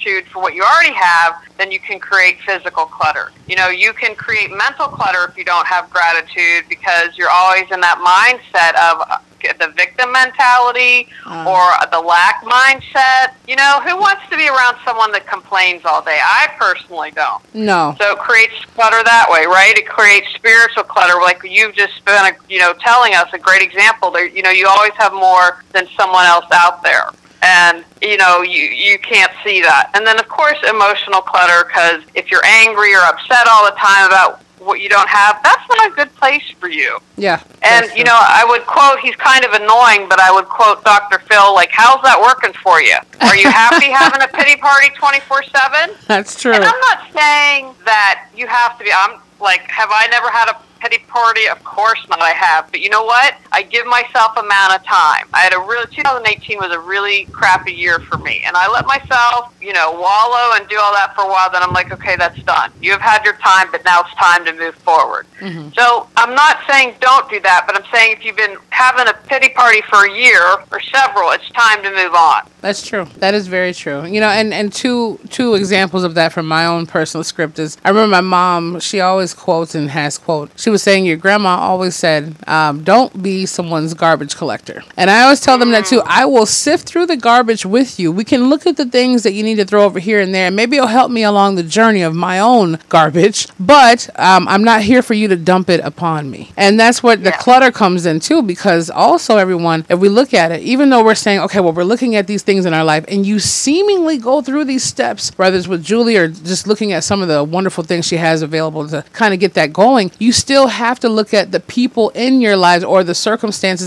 gratitude 0.00 0.30
for 0.32 0.42
what 0.42 0.54
you 0.54 0.62
already 0.62 0.94
have, 0.94 1.42
then 1.58 1.70
you 1.70 1.78
can 1.78 1.98
create 1.98 2.38
physical 2.46 2.86
clutter. 2.86 3.32
You 3.48 3.56
know, 3.56 3.68
you 3.68 3.92
can 3.92 4.14
create 4.14 4.50
mental 4.50 4.86
clutter 4.86 5.28
if 5.28 5.36
you 5.36 5.44
don't 5.44 5.66
have 5.66 5.90
gratitude 5.90 6.68
because 6.68 7.16
you're 7.16 7.30
always 7.30 7.70
in 7.70 7.80
that 7.80 7.98
mindset 7.98 8.74
of 8.90 9.08
uh, 9.10 9.18
the 9.58 9.72
victim 9.74 10.12
mentality 10.12 11.08
or 11.26 11.72
the 11.90 12.00
lack 12.00 12.42
mindset. 12.44 13.32
You 13.48 13.56
know, 13.56 13.80
who 13.86 13.96
wants 13.96 14.22
to 14.30 14.36
be 14.36 14.48
around 14.48 14.76
someone 14.84 15.12
that 15.12 15.26
complains 15.26 15.82
all 15.84 16.02
day? 16.02 16.18
I 16.22 16.48
personally 16.58 17.10
don't. 17.10 17.42
no. 17.54 17.96
So 17.98 18.12
it 18.12 18.18
creates 18.18 18.54
clutter 18.74 19.02
that 19.02 19.26
way, 19.30 19.46
right? 19.46 19.76
It 19.76 19.86
creates 19.88 20.28
spiritual 20.34 20.84
clutter, 20.84 21.20
like 21.20 21.40
you've 21.44 21.74
just 21.74 22.04
been, 22.04 22.32
you 22.48 22.58
know, 22.58 22.74
telling 22.80 23.14
us 23.14 23.28
a 23.32 23.38
great 23.38 23.62
example. 23.62 24.10
There, 24.10 24.26
you 24.28 24.42
know, 24.42 24.50
you 24.50 24.66
always 24.68 24.92
have 24.98 25.12
more 25.12 25.62
than 25.72 25.86
someone 25.96 26.26
else 26.26 26.46
out 26.52 26.82
there, 26.82 27.08
and 27.42 27.84
you 28.02 28.16
know, 28.16 28.42
you 28.42 28.62
you 28.62 28.98
can't 28.98 29.32
see 29.44 29.60
that. 29.62 29.90
And 29.94 30.06
then 30.06 30.18
of 30.18 30.28
course, 30.28 30.58
emotional 30.68 31.20
clutter, 31.20 31.64
because 31.66 32.02
if 32.14 32.30
you're 32.30 32.44
angry 32.44 32.94
or 32.94 33.00
upset 33.00 33.46
all 33.48 33.64
the 33.64 33.76
time 33.76 34.06
about 34.06 34.42
what 34.60 34.80
you 34.80 34.88
don't 34.88 35.08
have, 35.08 35.40
that's 35.42 35.62
not 35.70 35.90
a 35.90 35.94
good 35.94 36.14
place 36.16 36.42
for 36.60 36.68
you. 36.68 36.98
Yeah. 37.16 37.42
And 37.62 37.90
you 37.96 38.04
know, 38.04 38.16
I 38.16 38.44
would 38.46 38.66
quote. 38.66 39.00
He's 39.00 39.16
kind 39.16 39.44
of 39.44 39.52
annoying, 39.52 40.08
but 40.08 40.20
I 40.20 40.30
would 40.30 40.46
quote 40.46 40.84
Dr. 40.84 41.18
Phil. 41.18 41.54
Like, 41.54 41.70
how's 41.72 42.02
that 42.02 42.20
working 42.20 42.52
for 42.62 42.80
you? 42.80 42.96
Are 43.22 43.36
you 43.36 43.48
happy 43.48 43.90
having 43.90 44.20
a 44.22 44.28
pity 44.28 44.60
party 44.60 44.88
twenty 44.96 45.20
four 45.20 45.42
seven? 45.44 45.96
that's 46.06 46.40
true. 46.40 46.52
And 46.52 46.64
I'm 46.64 46.80
not 46.80 47.00
saying 47.12 47.74
that 47.84 48.28
you 48.36 48.46
have 48.46 48.78
to 48.78 48.84
be. 48.84 48.90
I'm 48.92 49.20
like, 49.40 49.60
have 49.70 49.88
I 49.92 50.06
never 50.08 50.28
had 50.30 50.50
a 50.50 50.56
pity 50.80 50.98
party? 51.08 51.48
Of 51.48 51.62
course 51.64 52.00
not. 52.08 52.20
I 52.20 52.30
have. 52.30 52.70
But 52.70 52.80
you 52.80 52.90
know 52.90 53.04
what? 53.04 53.36
I 53.52 53.62
give 53.62 53.86
myself 53.86 54.36
amount 54.36 54.74
of 54.74 54.84
time. 54.84 55.26
I 55.34 55.40
had 55.40 55.52
a 55.54 55.58
really 55.58 55.86
2018 55.94 56.58
was 56.58 56.72
a 56.72 56.78
really 56.80 57.24
crappy 57.26 57.72
year 57.72 57.98
for 57.98 58.18
me, 58.18 58.42
and 58.46 58.56
I 58.56 58.70
let 58.70 58.86
myself, 58.86 59.54
you 59.60 59.72
know, 59.72 59.92
wallow 59.92 60.56
and 60.56 60.68
do 60.68 60.78
all 60.78 60.92
that 60.92 61.14
for 61.14 61.22
a 61.22 61.28
while. 61.28 61.50
Then 61.50 61.62
I'm 61.62 61.72
like, 61.72 61.92
okay, 61.92 62.16
that's 62.16 62.40
done. 62.44 62.72
You 62.80 62.92
have 62.92 63.00
had 63.00 63.24
your 63.24 63.34
time, 63.34 63.68
but 63.72 63.84
now 63.84 64.00
it's 64.02 64.14
time 64.14 64.44
to 64.44 64.52
move 64.52 64.74
forward. 64.76 65.26
So 65.74 66.06
I'm 66.16 66.34
not 66.34 66.58
saying 66.68 66.96
don't 67.00 67.28
do 67.30 67.40
that, 67.40 67.64
but 67.66 67.74
I'm 67.74 67.90
saying 67.90 68.12
if 68.18 68.24
you've 68.24 68.36
been 68.36 68.56
having 68.70 69.08
a 69.08 69.14
pity 69.26 69.48
party 69.48 69.80
for 69.88 70.04
a 70.04 70.12
year 70.12 70.42
or 70.70 70.80
several, 70.80 71.30
it's 71.30 71.48
time 71.50 71.82
to 71.82 71.90
move 71.90 72.14
on. 72.14 72.46
That's 72.60 72.86
true. 72.86 73.06
That 73.16 73.32
is 73.32 73.46
very 73.46 73.72
true. 73.72 74.04
You 74.04 74.20
know, 74.20 74.28
and 74.28 74.52
and 74.52 74.70
two 74.70 75.18
two 75.30 75.54
examples 75.54 76.04
of 76.04 76.14
that 76.14 76.32
from 76.32 76.46
my 76.46 76.66
own 76.66 76.86
personal 76.86 77.24
script 77.24 77.58
is 77.58 77.78
I 77.84 77.88
remember 77.88 78.10
my 78.10 78.20
mom. 78.20 78.80
She 78.80 79.00
always 79.00 79.32
quotes 79.32 79.74
and 79.74 79.88
has 79.90 80.18
quote. 80.18 80.50
She 80.56 80.68
was 80.68 80.82
saying 80.82 81.06
your 81.06 81.16
grandma 81.16 81.56
always 81.56 81.96
said, 81.96 82.36
um, 82.46 82.84
"Don't 82.84 83.22
be 83.22 83.39
someone's 83.46 83.94
garbage 83.94 84.36
collector." 84.36 84.82
And 84.96 85.10
I 85.10 85.22
always 85.22 85.40
tell 85.40 85.58
them 85.58 85.70
that 85.72 85.86
too. 85.86 86.02
I 86.06 86.24
will 86.24 86.46
sift 86.46 86.88
through 86.88 87.06
the 87.06 87.16
garbage 87.16 87.64
with 87.64 87.98
you. 87.98 88.12
We 88.12 88.24
can 88.24 88.48
look 88.48 88.66
at 88.66 88.76
the 88.76 88.86
things 88.86 89.22
that 89.22 89.32
you 89.32 89.42
need 89.42 89.56
to 89.56 89.64
throw 89.64 89.84
over 89.84 89.98
here 89.98 90.20
and 90.20 90.34
there, 90.34 90.46
and 90.46 90.56
maybe 90.56 90.76
it'll 90.76 90.88
help 90.88 91.10
me 91.10 91.22
along 91.22 91.54
the 91.54 91.62
journey 91.62 92.02
of 92.02 92.14
my 92.14 92.38
own 92.38 92.78
garbage. 92.88 93.48
But 93.58 94.08
um, 94.18 94.48
I'm 94.48 94.64
not 94.64 94.82
here 94.82 95.02
for 95.02 95.14
you 95.14 95.28
to 95.28 95.36
dump 95.36 95.70
it 95.70 95.80
upon 95.80 96.30
me. 96.30 96.52
And 96.56 96.78
that's 96.78 97.02
what 97.02 97.24
the 97.24 97.32
clutter 97.32 97.70
comes 97.70 98.06
in 98.06 98.20
too, 98.20 98.42
because 98.42 98.90
also 98.90 99.36
everyone, 99.36 99.84
if 99.88 99.98
we 99.98 100.08
look 100.08 100.34
at 100.34 100.52
it, 100.52 100.62
even 100.62 100.90
though 100.90 101.04
we're 101.04 101.14
saying, 101.14 101.40
okay, 101.40 101.60
well, 101.60 101.72
we're 101.72 101.84
looking 101.84 102.16
at 102.16 102.26
these 102.26 102.42
things 102.42 102.66
in 102.66 102.74
our 102.74 102.84
life, 102.84 103.04
and 103.08 103.26
you 103.26 103.38
seemingly 103.38 104.18
go 104.18 104.42
through 104.42 104.64
these 104.64 104.82
steps, 104.82 105.32
whether 105.36 105.56
it's 105.56 105.68
with 105.68 105.82
Julie 105.82 106.16
or 106.16 106.28
just 106.28 106.66
looking 106.66 106.92
at 106.92 107.04
some 107.04 107.22
of 107.22 107.28
the 107.28 107.42
wonderful 107.44 107.84
things 107.84 108.06
she 108.06 108.16
has 108.16 108.42
available 108.42 108.86
to 108.88 109.04
kind 109.12 109.34
of 109.34 109.40
get 109.40 109.54
that 109.54 109.72
going, 109.72 110.10
you 110.18 110.32
still 110.32 110.68
have 110.68 110.98
to 111.00 111.08
look 111.08 111.32
at 111.32 111.52
the 111.52 111.60
people 111.60 112.10
in 112.10 112.40
your 112.40 112.56
lives 112.56 112.84
or 112.84 113.02
the 113.04 113.14
circumstances 113.14 113.29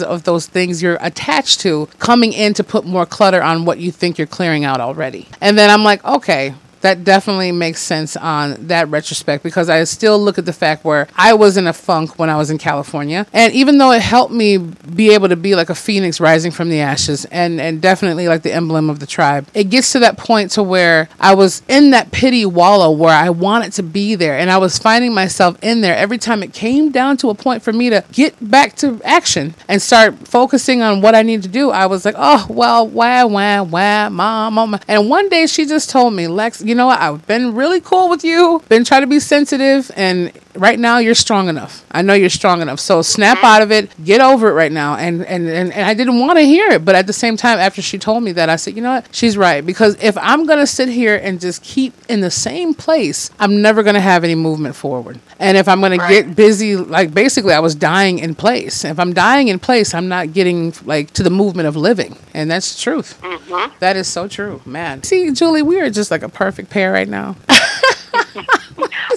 of 0.03 0.23
those 0.23 0.47
things 0.47 0.81
you're 0.81 0.97
attached 1.01 1.59
to 1.61 1.87
coming 1.99 2.33
in 2.33 2.53
to 2.53 2.63
put 2.63 2.85
more 2.85 3.05
clutter 3.05 3.41
on 3.41 3.65
what 3.65 3.79
you 3.79 3.91
think 3.91 4.17
you're 4.17 4.27
clearing 4.27 4.63
out 4.63 4.81
already. 4.81 5.27
And 5.41 5.57
then 5.57 5.69
I'm 5.69 5.83
like, 5.83 6.03
okay, 6.05 6.53
that 6.83 7.03
definitely 7.05 7.51
makes 7.51 7.81
sense 7.81 8.17
on 8.17 8.67
that 8.67 8.89
retrospect 8.89 9.41
because 9.41 9.69
I 9.69 9.85
still 9.85 10.19
look 10.19 10.37
at 10.37 10.45
the 10.45 10.53
fact 10.53 10.83
where 10.83 11.07
I 11.15 11.33
was 11.33 11.55
in 11.55 11.65
a 11.65 11.73
funk 11.73 12.19
when 12.19 12.29
I 12.29 12.35
was 12.35 12.51
in 12.51 12.57
California. 12.57 13.25
And 13.31 13.53
even 13.53 13.77
though 13.77 13.91
it 13.91 14.01
helped 14.01 14.33
me 14.33 14.57
be 14.57 15.13
able 15.13 15.29
to 15.29 15.37
be 15.37 15.55
like 15.55 15.69
a 15.69 15.75
phoenix 15.75 16.19
rising 16.19 16.51
from 16.51 16.69
the 16.69 16.81
ashes 16.81 17.23
and, 17.25 17.61
and 17.61 17.81
definitely 17.81 18.27
like 18.27 18.41
the 18.41 18.53
emblem 18.53 18.89
of 18.89 18.99
the 18.99 19.07
tribe, 19.07 19.47
it 19.53 19.69
gets 19.69 19.93
to 19.93 19.99
that 19.99 20.17
point 20.17 20.51
to 20.51 20.63
where 20.63 21.07
I 21.21 21.33
was 21.35 21.61
in 21.69 21.91
that 21.91 22.11
pity 22.11 22.45
wallow 22.45 22.91
where 22.91 23.15
I 23.15 23.29
wanted 23.29 23.71
to 23.73 23.83
be 23.83 24.15
there. 24.15 24.37
And 24.37 24.51
I 24.51 24.57
was 24.57 24.77
finding 24.77 25.13
myself 25.13 25.57
in 25.63 25.79
there 25.79 25.95
every 25.95 26.17
time 26.17 26.43
it 26.43 26.53
came 26.53 26.91
down 26.91 27.15
to 27.17 27.29
a 27.29 27.35
point 27.35 27.63
for 27.63 27.71
me 27.71 27.89
to 27.91 28.03
get 28.11 28.35
back 28.51 28.75
to 28.77 29.01
action 29.05 29.55
and 29.69 29.81
start 29.81 30.27
focusing 30.27 30.81
on 30.81 30.99
what 30.99 31.15
I 31.15 31.21
need 31.21 31.43
to 31.43 31.49
do. 31.49 31.69
I 31.69 31.85
was 31.85 32.03
like, 32.03 32.15
oh, 32.17 32.45
well, 32.49 32.85
wah, 32.85 33.25
wah, 33.25 33.63
wah, 33.63 34.09
mom, 34.09 34.53
mom. 34.55 34.79
And 34.89 35.09
one 35.09 35.29
day 35.29 35.47
she 35.47 35.65
just 35.65 35.89
told 35.89 36.13
me, 36.13 36.27
Lex, 36.27 36.61
you 36.61 36.72
know 36.75 36.87
what? 36.87 36.99
I've 36.99 37.25
been 37.27 37.55
really 37.55 37.81
cool 37.81 38.09
with 38.09 38.23
you, 38.23 38.61
been 38.69 38.83
trying 38.83 39.01
to 39.01 39.07
be 39.07 39.19
sensitive, 39.19 39.91
and 39.95 40.31
right 40.55 40.79
now 40.79 40.97
you're 40.97 41.15
strong 41.15 41.49
enough. 41.49 41.85
I 41.91 42.01
know 42.01 42.13
you're 42.13 42.29
strong 42.29 42.61
enough. 42.61 42.79
So 42.79 43.01
snap 43.01 43.43
out 43.43 43.61
of 43.61 43.71
it, 43.71 43.91
get 44.03 44.21
over 44.21 44.49
it 44.49 44.53
right 44.53 44.71
now. 44.71 44.95
And 44.95 45.25
and, 45.25 45.47
and, 45.47 45.73
and 45.73 45.85
I 45.85 45.93
didn't 45.93 46.19
want 46.19 46.37
to 46.37 46.45
hear 46.45 46.69
it, 46.71 46.85
but 46.85 46.95
at 46.95 47.07
the 47.07 47.13
same 47.13 47.37
time, 47.37 47.59
after 47.59 47.81
she 47.81 47.97
told 47.97 48.23
me 48.23 48.31
that, 48.33 48.49
I 48.49 48.55
said, 48.55 48.75
you 48.75 48.81
know 48.81 48.93
what? 48.93 49.13
She's 49.13 49.37
right. 49.37 49.65
Because 49.65 50.01
if 50.01 50.17
I'm 50.17 50.45
gonna 50.45 50.67
sit 50.67 50.89
here 50.89 51.15
and 51.15 51.39
just 51.39 51.63
keep 51.63 51.93
in 52.09 52.21
the 52.21 52.31
same 52.31 52.73
place, 52.73 53.29
I'm 53.39 53.61
never 53.61 53.83
gonna 53.83 54.01
have 54.01 54.23
any 54.23 54.35
movement 54.35 54.75
forward. 54.75 55.19
And 55.39 55.57
if 55.57 55.67
I'm 55.67 55.81
gonna 55.81 55.97
get 55.97 56.35
busy, 56.35 56.75
like 56.75 57.13
basically 57.13 57.53
I 57.53 57.59
was 57.59 57.75
dying 57.75 58.19
in 58.19 58.35
place. 58.35 58.85
If 58.85 58.99
I'm 58.99 59.13
dying 59.13 59.47
in 59.47 59.59
place, 59.59 59.93
I'm 59.93 60.07
not 60.07 60.33
getting 60.33 60.73
like 60.85 61.11
to 61.13 61.23
the 61.23 61.29
movement 61.29 61.67
of 61.67 61.75
living. 61.75 62.17
And 62.33 62.49
that's 62.49 62.75
the 62.75 62.81
truth. 62.81 63.19
Mm-hmm. 63.21 63.77
That 63.79 63.95
is 63.95 64.07
so 64.07 64.27
true, 64.27 64.61
man. 64.65 65.03
See, 65.03 65.31
Julie, 65.31 65.61
we 65.61 65.79
are 65.81 65.89
just 65.89 66.11
like 66.11 66.23
a 66.23 66.29
perfect 66.29 66.69
pair 66.69 66.91
right 66.91 67.07
now. 67.07 67.35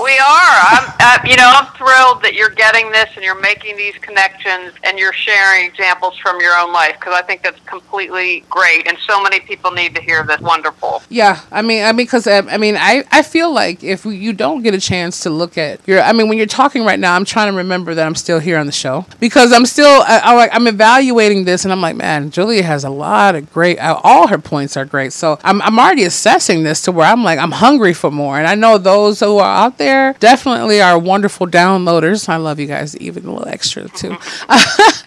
We 0.03 0.13
are. 0.19 0.55
I'm, 0.71 0.93
uh, 1.01 1.19
you 1.25 1.37
know, 1.37 1.51
I'm 1.55 1.67
thrilled 1.75 2.23
that 2.23 2.35
you're 2.35 2.51
getting 2.51 2.91
this 2.93 3.09
and 3.15 3.25
you're 3.25 3.41
making 3.41 3.77
these 3.77 3.95
connections 3.97 4.73
and 4.85 4.99
you're 4.99 5.13
sharing 5.13 5.67
examples 5.67 6.19
from 6.19 6.41
your 6.41 6.57
own 6.57 6.73
life 6.73 6.97
because 7.01 7.15
I 7.15 7.23
think 7.23 7.43
that's 7.43 7.61
completely 7.61 8.45
great 8.51 8.87
and 8.87 8.97
so 9.07 9.23
many 9.23 9.41
people 9.41 9.71
need 9.71 9.95
to 9.95 10.03
hear 10.03 10.25
this. 10.25 10.41
Wonderful. 10.41 11.03
Yeah, 11.09 11.41
I 11.51 11.63
mean, 11.63 11.85
I 11.85 11.93
mean, 11.93 12.07
because 12.07 12.27
I 12.27 12.57
mean, 12.59 12.77
I 12.79 13.05
I 13.11 13.23
feel 13.23 13.53
like 13.53 13.83
if 13.83 14.05
you 14.05 14.33
don't 14.33 14.63
get 14.63 14.75
a 14.75 14.81
chance 14.81 15.21
to 15.21 15.31
look 15.31 15.57
at 15.57 15.81
your, 15.87 16.01
I 16.01 16.13
mean, 16.13 16.29
when 16.29 16.37
you're 16.39 16.47
talking 16.47 16.85
right 16.85 16.99
now, 16.99 17.15
I'm 17.15 17.25
trying 17.25 17.51
to 17.51 17.57
remember 17.57 17.95
that 17.95 18.07
I'm 18.07 18.15
still 18.15 18.39
here 18.39 18.59
on 18.59 18.67
the 18.67 18.73
show 18.73 19.07
because 19.21 19.53
I'm 19.53 19.67
still, 19.67 20.03
I, 20.07 20.21
I 20.25 20.35
like, 20.35 20.51
I'm 20.53 20.67
evaluating 20.67 21.45
this, 21.45 21.65
and 21.65 21.73
I'm 21.73 21.81
like, 21.81 21.97
man, 21.97 22.31
Julia 22.31 22.63
has 22.63 22.85
a 22.85 22.91
lot 22.91 23.35
of 23.35 23.53
great, 23.53 23.79
uh, 23.79 24.01
all 24.03 24.29
her 24.29 24.39
points 24.39 24.77
are 24.77 24.85
great. 24.85 25.13
So 25.13 25.39
I'm 25.43 25.63
I'm 25.63 25.79
already 25.79 26.05
assessing 26.05 26.65
this 26.65 26.83
to 26.83 26.93
where 26.93 27.07
I'm 27.07 27.25
like, 27.25 27.39
I'm 27.39 27.53
hungry 27.53 27.95
for 27.95 28.11
more, 28.11 28.39
and 28.39 28.47
I 28.47 28.55
know 28.55 28.79
those 28.79 29.21
who 29.21 29.39
are 29.39 29.57
out 29.65 29.79
there 29.79 29.86
definitely 30.19 30.81
are 30.81 30.99
wonderful 30.99 31.47
downloaders. 31.47 32.29
I 32.29 32.37
love 32.37 32.59
you 32.61 32.67
guys, 32.67 32.97
even 32.99 33.27
a 33.27 33.33
little 33.33 33.49
extra 33.49 33.89
too. 33.89 34.13